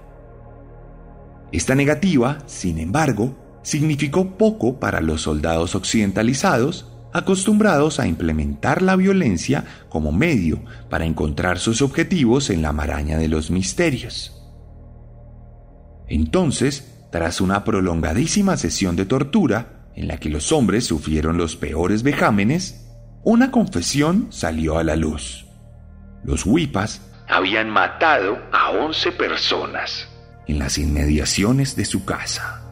Esta 1.52 1.74
negativa, 1.74 2.38
sin 2.46 2.78
embargo, 2.78 3.60
significó 3.62 4.36
poco 4.36 4.80
para 4.80 5.00
los 5.00 5.22
soldados 5.22 5.74
occidentalizados 5.74 6.90
acostumbrados 7.14 8.00
a 8.00 8.08
implementar 8.08 8.82
la 8.82 8.96
violencia 8.96 9.64
como 9.88 10.10
medio 10.10 10.64
para 10.90 11.06
encontrar 11.06 11.60
sus 11.60 11.80
objetivos 11.80 12.50
en 12.50 12.60
la 12.60 12.72
maraña 12.72 13.16
de 13.18 13.28
los 13.28 13.52
misterios. 13.52 14.42
Entonces, 16.08 16.92
tras 17.12 17.40
una 17.40 17.62
prolongadísima 17.62 18.56
sesión 18.56 18.96
de 18.96 19.06
tortura, 19.06 19.90
en 19.94 20.08
la 20.08 20.18
que 20.18 20.28
los 20.28 20.50
hombres 20.50 20.86
sufrieron 20.86 21.38
los 21.38 21.54
peores 21.54 22.02
vejámenes, 22.02 22.83
una 23.24 23.50
confesión 23.50 24.28
salió 24.30 24.78
a 24.78 24.84
la 24.84 24.96
luz. 24.96 25.46
Los 26.24 26.44
Huipas 26.44 27.00
habían 27.26 27.70
matado 27.70 28.38
a 28.52 28.70
11 28.70 29.12
personas 29.12 30.08
en 30.46 30.58
las 30.58 30.76
inmediaciones 30.76 31.74
de 31.74 31.87
su 31.87 32.04
casa. 32.04 32.63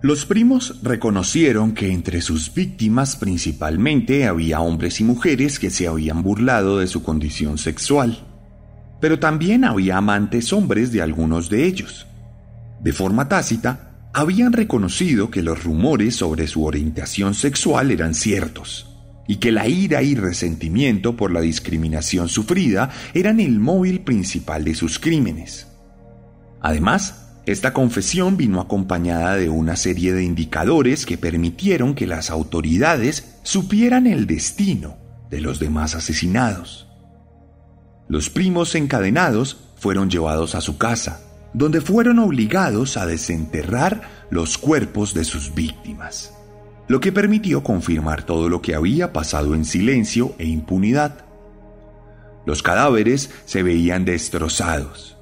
Los 0.00 0.26
primos 0.26 0.78
reconocieron 0.84 1.72
que 1.72 1.92
entre 1.92 2.20
sus 2.20 2.54
víctimas 2.54 3.16
principalmente 3.16 4.28
había 4.28 4.60
hombres 4.60 5.00
y 5.00 5.04
mujeres 5.04 5.58
que 5.58 5.70
se 5.70 5.88
habían 5.88 6.22
burlado 6.22 6.78
de 6.78 6.86
su 6.86 7.02
condición 7.02 7.58
sexual, 7.58 8.24
pero 9.00 9.18
también 9.18 9.64
había 9.64 9.96
amantes 9.96 10.52
hombres 10.52 10.92
de 10.92 11.02
algunos 11.02 11.50
de 11.50 11.64
ellos. 11.64 12.06
De 12.80 12.92
forma 12.92 13.28
tácita, 13.28 14.10
habían 14.12 14.52
reconocido 14.52 15.32
que 15.32 15.42
los 15.42 15.64
rumores 15.64 16.14
sobre 16.14 16.46
su 16.46 16.64
orientación 16.64 17.34
sexual 17.34 17.90
eran 17.90 18.14
ciertos 18.14 18.88
y 19.26 19.36
que 19.36 19.50
la 19.50 19.66
ira 19.66 20.02
y 20.02 20.14
resentimiento 20.14 21.16
por 21.16 21.32
la 21.32 21.40
discriminación 21.40 22.28
sufrida 22.28 22.90
eran 23.14 23.40
el 23.40 23.58
móvil 23.58 24.00
principal 24.00 24.64
de 24.64 24.76
sus 24.76 25.00
crímenes. 25.00 25.66
Además, 26.60 27.27
esta 27.50 27.72
confesión 27.72 28.36
vino 28.36 28.60
acompañada 28.60 29.36
de 29.36 29.48
una 29.48 29.76
serie 29.76 30.12
de 30.12 30.24
indicadores 30.24 31.06
que 31.06 31.18
permitieron 31.18 31.94
que 31.94 32.06
las 32.06 32.30
autoridades 32.30 33.38
supieran 33.42 34.06
el 34.06 34.26
destino 34.26 34.96
de 35.30 35.40
los 35.40 35.58
demás 35.58 35.94
asesinados. 35.94 36.86
Los 38.08 38.30
primos 38.30 38.74
encadenados 38.74 39.58
fueron 39.76 40.10
llevados 40.10 40.54
a 40.54 40.60
su 40.60 40.78
casa, 40.78 41.20
donde 41.54 41.80
fueron 41.80 42.18
obligados 42.18 42.96
a 42.96 43.06
desenterrar 43.06 44.26
los 44.30 44.58
cuerpos 44.58 45.14
de 45.14 45.24
sus 45.24 45.54
víctimas 45.54 46.32
lo 46.88 47.00
que 47.00 47.12
permitió 47.12 47.62
confirmar 47.62 48.22
todo 48.24 48.48
lo 48.48 48.62
que 48.62 48.74
había 48.74 49.12
pasado 49.12 49.54
en 49.54 49.66
silencio 49.66 50.34
e 50.38 50.46
impunidad. 50.46 51.26
Los 52.46 52.62
cadáveres 52.62 53.30
se 53.44 53.62
veían 53.62 54.06
destrozados. 54.06 55.17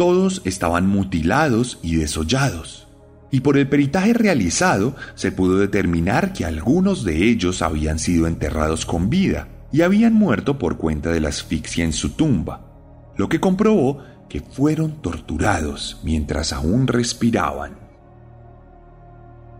Todos 0.00 0.40
estaban 0.46 0.86
mutilados 0.86 1.78
y 1.82 1.96
desollados. 1.96 2.88
Y 3.30 3.40
por 3.40 3.58
el 3.58 3.68
peritaje 3.68 4.14
realizado 4.14 4.96
se 5.14 5.30
pudo 5.30 5.58
determinar 5.58 6.32
que 6.32 6.46
algunos 6.46 7.04
de 7.04 7.28
ellos 7.28 7.60
habían 7.60 7.98
sido 7.98 8.26
enterrados 8.26 8.86
con 8.86 9.10
vida 9.10 9.48
y 9.70 9.82
habían 9.82 10.14
muerto 10.14 10.58
por 10.58 10.78
cuenta 10.78 11.10
de 11.10 11.20
la 11.20 11.28
asfixia 11.28 11.84
en 11.84 11.92
su 11.92 12.12
tumba, 12.12 13.12
lo 13.18 13.28
que 13.28 13.40
comprobó 13.40 14.02
que 14.30 14.40
fueron 14.40 15.02
torturados 15.02 16.00
mientras 16.02 16.54
aún 16.54 16.86
respiraban. 16.86 17.72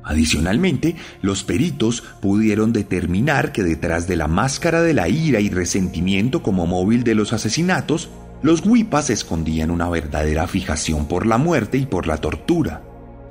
Adicionalmente, 0.02 0.96
los 1.20 1.44
peritos 1.44 2.02
pudieron 2.22 2.72
determinar 2.72 3.52
que 3.52 3.62
detrás 3.62 4.08
de 4.08 4.16
la 4.16 4.26
máscara 4.26 4.80
de 4.80 4.94
la 4.94 5.06
ira 5.10 5.40
y 5.40 5.50
resentimiento 5.50 6.42
como 6.42 6.66
móvil 6.66 7.04
de 7.04 7.14
los 7.14 7.34
asesinatos, 7.34 8.08
los 8.42 8.64
huipas 8.64 9.10
escondían 9.10 9.70
una 9.70 9.88
verdadera 9.88 10.46
fijación 10.46 11.06
por 11.06 11.26
la 11.26 11.38
muerte 11.38 11.78
y 11.78 11.86
por 11.86 12.06
la 12.06 12.16
tortura, 12.16 12.82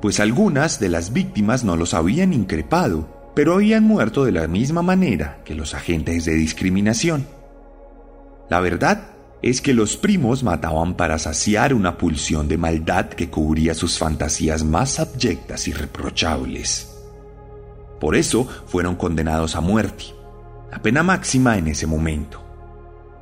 pues 0.02 0.20
algunas 0.20 0.80
de 0.80 0.90
las 0.90 1.14
víctimas 1.14 1.64
no 1.64 1.76
los 1.76 1.94
habían 1.94 2.32
increpado, 2.32 3.32
pero 3.36 3.54
habían 3.54 3.84
muerto 3.84 4.24
de 4.24 4.32
la 4.32 4.48
misma 4.48 4.82
manera 4.82 5.42
que 5.46 5.56
los 5.56 5.74
agentes 5.74 6.26
de 6.26 6.34
discriminación. 6.34 7.26
La 8.50 8.60
verdad 8.60 9.12
es 9.42 9.62
que 9.62 9.74
los 9.74 9.98
primos 9.98 10.44
mataban 10.44 10.96
para 10.96 11.18
saciar 11.18 11.74
una 11.74 11.98
pulsión 11.98 12.48
de 12.48 12.58
maldad 12.58 13.08
que 13.08 13.30
cubría 13.30 13.74
sus 13.74 13.98
fantasías 13.98 14.64
más 14.64 15.00
abyectas 15.00 15.68
y 15.68 15.74
reprochables. 15.74 16.96
Por 18.00 18.16
eso 18.16 18.48
fueron 18.68 18.96
condenados 18.96 19.56
a 19.56 19.62
muerte, 19.62 20.06
la 20.72 20.82
pena 20.82 21.04
máxima 21.04 21.58
en 21.58 21.68
ese 21.68 21.88
momento. 21.88 22.49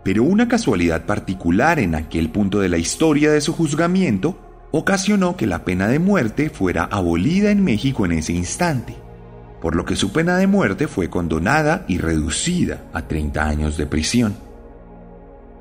Pero 0.03 0.23
una 0.23 0.47
casualidad 0.47 1.05
particular 1.05 1.79
en 1.79 1.95
aquel 1.95 2.29
punto 2.29 2.59
de 2.59 2.69
la 2.69 2.77
historia 2.77 3.31
de 3.31 3.41
su 3.41 3.53
juzgamiento 3.53 4.37
ocasionó 4.71 5.37
que 5.37 5.47
la 5.47 5.65
pena 5.65 5.87
de 5.87 5.99
muerte 5.99 6.49
fuera 6.49 6.83
abolida 6.83 7.51
en 7.51 7.63
México 7.63 8.05
en 8.05 8.13
ese 8.13 8.33
instante, 8.33 8.95
por 9.61 9.75
lo 9.75 9.85
que 9.85 9.95
su 9.95 10.11
pena 10.11 10.37
de 10.37 10.47
muerte 10.47 10.87
fue 10.87 11.09
condonada 11.09 11.85
y 11.87 11.97
reducida 11.97 12.83
a 12.93 13.07
30 13.07 13.45
años 13.45 13.77
de 13.77 13.85
prisión. 13.85 14.35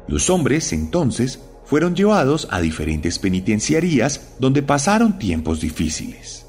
Los 0.08 0.30
hombres 0.30 0.72
entonces 0.72 1.40
fueron 1.64 1.96
llevados 1.96 2.46
a 2.50 2.60
diferentes 2.60 3.18
penitenciarías 3.18 4.34
donde 4.38 4.62
pasaron 4.62 5.18
tiempos 5.18 5.60
difíciles. 5.60 6.46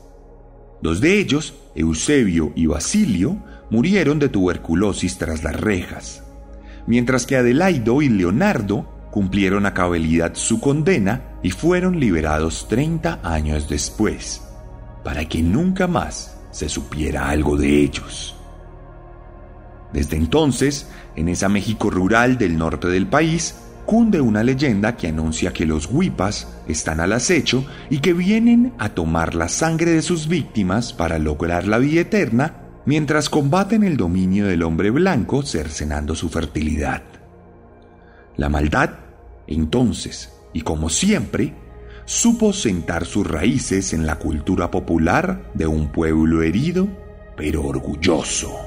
Dos 0.82 1.02
de 1.02 1.20
ellos, 1.20 1.56
Eusebio 1.74 2.52
y 2.56 2.68
Basilio, 2.68 3.38
murieron 3.72 4.20
de 4.20 4.30
tuberculosis 4.30 5.18
tras 5.18 5.44
las 5.44 5.60
rejas, 5.60 6.24
mientras 6.88 7.26
que 7.26 7.36
Adelaido 7.36 8.02
y 8.02 8.10
Leonardo 8.10 9.10
cumplieron 9.12 9.66
a 9.66 9.74
cabalidad 9.74 10.34
su 10.36 10.60
condena 10.60 11.22
y 11.44 11.52
fueron 11.52 12.00
liberados 12.00 12.68
30 12.68 13.20
años 13.24 13.70
después, 13.70 14.44
para 15.04 15.26
que 15.26 15.42
nunca 15.42 15.88
más 15.88 16.38
se 16.52 16.70
supiera 16.70 17.30
algo 17.30 17.58
de 17.58 17.82
ellos. 17.82 18.36
Desde 19.94 20.18
entonces, 20.18 20.90
en 21.16 21.30
esa 21.30 21.50
México 21.50 21.90
rural 21.90 22.38
del 22.38 22.58
norte 22.58 22.88
del 22.88 23.08
país, 23.08 23.56
cunde 23.86 24.20
una 24.20 24.44
leyenda 24.44 24.98
que 24.98 25.08
anuncia 25.08 25.54
que 25.54 25.66
los 25.66 25.88
huipas 25.90 26.60
están 26.68 27.00
al 27.00 27.14
acecho 27.14 27.66
y 27.90 28.00
que 28.00 28.12
vienen 28.14 28.74
a 28.78 28.90
tomar 28.90 29.34
la 29.34 29.48
sangre 29.48 29.92
de 29.92 30.02
sus 30.02 30.28
víctimas 30.28 30.92
para 30.92 31.20
lograr 31.20 31.66
la 31.68 31.78
vida 31.78 32.02
eterna 32.02 32.67
mientras 32.88 33.30
combaten 33.30 33.84
el 33.84 33.98
dominio 33.98 34.48
del 34.48 34.64
hombre 34.64 34.92
blanco 34.92 35.44
cercenando 35.44 36.16
su 36.16 36.30
fertilidad. 36.30 37.04
La 38.38 38.48
maldad, 38.48 38.92
entonces, 39.46 40.32
y 40.54 40.62
como 40.62 40.90
siempre, 40.90 41.54
supo 42.06 42.54
sentar 42.54 43.06
sus 43.06 43.28
raíces 43.28 43.92
en 43.92 44.06
la 44.06 44.16
cultura 44.16 44.72
popular 44.72 45.52
de 45.54 45.68
un 45.68 45.92
pueblo 45.92 46.42
herido 46.42 46.88
pero 47.36 47.66
orgulloso. 47.66 48.67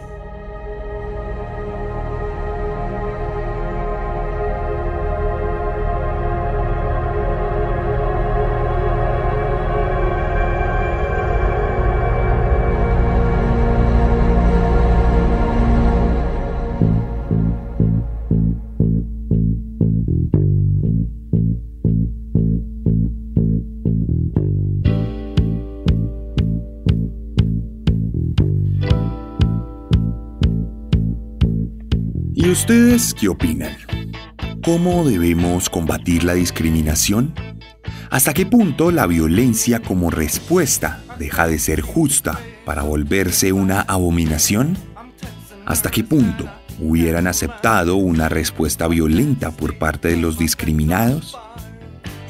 ¿Y 32.50 32.52
ustedes 32.52 33.14
qué 33.14 33.28
opinan? 33.28 33.76
¿Cómo 34.64 35.08
debemos 35.08 35.70
combatir 35.70 36.24
la 36.24 36.34
discriminación? 36.34 37.32
¿Hasta 38.11 38.34
qué 38.34 38.44
punto 38.44 38.90
la 38.90 39.07
violencia 39.07 39.80
como 39.80 40.11
respuesta 40.11 41.01
deja 41.16 41.46
de 41.46 41.61
ser 41.61 41.80
justa 41.80 42.40
para 42.64 42.82
volverse 42.82 43.53
una 43.53 43.82
abominación? 43.82 44.76
¿Hasta 45.64 45.92
qué 45.92 46.03
punto 46.03 46.51
hubieran 46.80 47.28
aceptado 47.28 47.94
una 47.94 48.28
respuesta 48.28 48.88
violenta 48.88 49.53
por 49.53 49.78
parte 49.78 50.09
de 50.09 50.16
los 50.16 50.36
discriminados? 50.36 51.38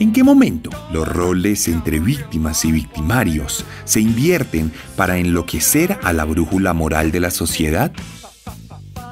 ¿En 0.00 0.12
qué 0.12 0.22
momento 0.22 0.68
los 0.92 1.08
roles 1.08 1.66
entre 1.66 1.98
víctimas 1.98 2.66
y 2.66 2.72
victimarios 2.72 3.64
se 3.84 4.02
invierten 4.02 4.70
para 4.96 5.16
enloquecer 5.16 5.98
a 6.02 6.12
la 6.12 6.26
brújula 6.26 6.74
moral 6.74 7.10
de 7.10 7.20
la 7.20 7.30
sociedad? 7.30 7.90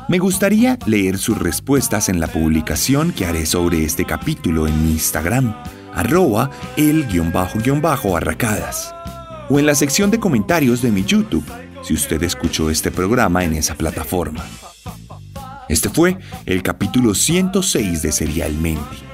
Me 0.09 0.19
gustaría 0.19 0.79
leer 0.87 1.19
sus 1.19 1.37
respuestas 1.37 2.09
en 2.09 2.19
la 2.19 2.29
publicación 2.29 3.13
que 3.13 3.27
haré 3.27 3.45
sobre 3.45 3.85
este 3.85 4.07
capítulo 4.07 4.67
en 4.67 4.83
mi 4.83 4.93
Instagram, 4.93 5.55
arroba 5.93 6.51
el-arracadas, 6.79 8.95
o 9.51 9.59
en 9.59 9.67
la 9.67 9.75
sección 9.75 10.11
de 10.11 10.19
comentarios 10.19 10.81
de 10.81 10.93
mi 10.93 11.05
YouTube, 11.05 11.45
si 11.83 11.93
usted 11.93 12.23
escuchó 12.23 12.71
este 12.71 12.91
programa 12.91 13.45
en 13.45 13.53
esa 13.53 13.75
plataforma. 13.75 14.47
Este 15.69 15.91
fue 15.91 16.17
el 16.47 16.63
capítulo 16.63 17.15
106 17.15 18.01
de 18.01 18.11
Serialmente. 18.11 19.08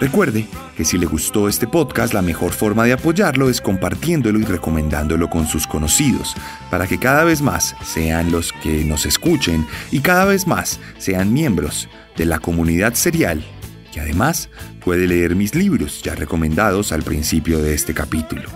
Recuerde 0.00 0.46
que 0.78 0.84
si 0.86 0.96
le 0.96 1.04
gustó 1.04 1.46
este 1.46 1.66
podcast, 1.66 2.14
la 2.14 2.22
mejor 2.22 2.52
forma 2.52 2.84
de 2.84 2.94
apoyarlo 2.94 3.50
es 3.50 3.60
compartiéndolo 3.60 4.38
y 4.38 4.44
recomendándolo 4.44 5.28
con 5.28 5.46
sus 5.46 5.66
conocidos, 5.66 6.34
para 6.70 6.86
que 6.86 6.98
cada 6.98 7.22
vez 7.22 7.42
más 7.42 7.76
sean 7.84 8.32
los 8.32 8.50
que 8.62 8.82
nos 8.84 9.04
escuchen 9.04 9.66
y 9.90 10.00
cada 10.00 10.24
vez 10.24 10.46
más 10.46 10.80
sean 10.96 11.34
miembros 11.34 11.86
de 12.16 12.24
la 12.24 12.38
comunidad 12.38 12.94
serial, 12.94 13.44
que 13.92 14.00
además 14.00 14.48
puede 14.82 15.06
leer 15.06 15.36
mis 15.36 15.54
libros 15.54 16.00
ya 16.02 16.14
recomendados 16.14 16.92
al 16.92 17.02
principio 17.02 17.60
de 17.60 17.74
este 17.74 17.92
capítulo. 17.92 18.48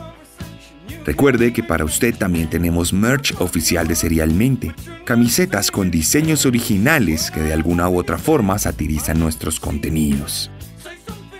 Recuerde 1.04 1.52
que 1.52 1.62
para 1.62 1.84
usted 1.84 2.14
también 2.14 2.48
tenemos 2.48 2.94
merch 2.94 3.34
oficial 3.38 3.86
de 3.86 3.94
Serialmente, 3.94 4.74
camisetas 5.04 5.70
con 5.70 5.90
diseños 5.90 6.46
originales 6.46 7.30
que 7.30 7.42
de 7.42 7.52
alguna 7.52 7.90
u 7.90 7.98
otra 7.98 8.16
forma 8.16 8.58
satirizan 8.58 9.20
nuestros 9.20 9.60
contenidos. 9.60 10.50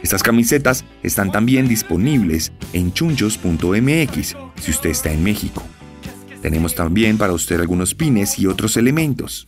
Estas 0.05 0.23
camisetas 0.23 0.85
están 1.03 1.33
también 1.33 1.67
disponibles 1.67 2.53
en 2.75 2.93
chunchos.mx 2.93 4.37
si 4.61 4.71
usted 4.71 4.91
está 4.91 5.11
en 5.11 5.25
México. 5.25 5.63
Tenemos 6.43 6.75
también 6.75 7.17
para 7.17 7.33
usted 7.33 7.59
algunos 7.59 7.95
pines 7.95 8.39
y 8.39 8.47
otros 8.47 8.77
elementos. 8.77 9.47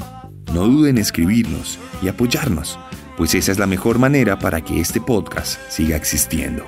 No 0.54 0.66
duden 0.66 0.96
en 0.96 1.02
escribirnos 1.02 1.78
y 2.02 2.09
apoyarnos, 2.09 2.78
pues 3.18 3.34
esa 3.34 3.52
es 3.52 3.59
la 3.59 3.66
mejor 3.66 3.98
manera 3.98 4.38
para 4.38 4.62
que 4.62 4.80
este 4.80 4.98
podcast 4.98 5.61
siga 5.68 5.94
existiendo. 5.94 6.64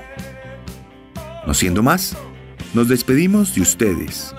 No 1.46 1.54
siendo 1.54 1.82
más, 1.82 2.14
nos 2.74 2.88
despedimos 2.88 3.54
de 3.54 3.62
ustedes 3.62 4.34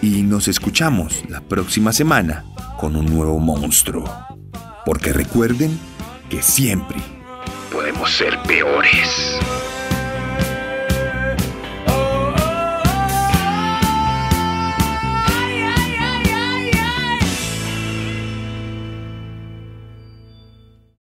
y 0.00 0.22
nos 0.22 0.48
escuchamos 0.48 1.22
la 1.28 1.42
próxima 1.42 1.92
semana 1.92 2.46
con 2.78 2.96
un 2.96 3.04
nuevo 3.04 3.38
monstruo. 3.40 4.10
Porque 4.86 5.12
recuerden 5.12 5.78
que 6.30 6.40
siempre 6.40 6.96
podemos 7.76 8.10
ser 8.16 8.38
peores. 8.44 9.38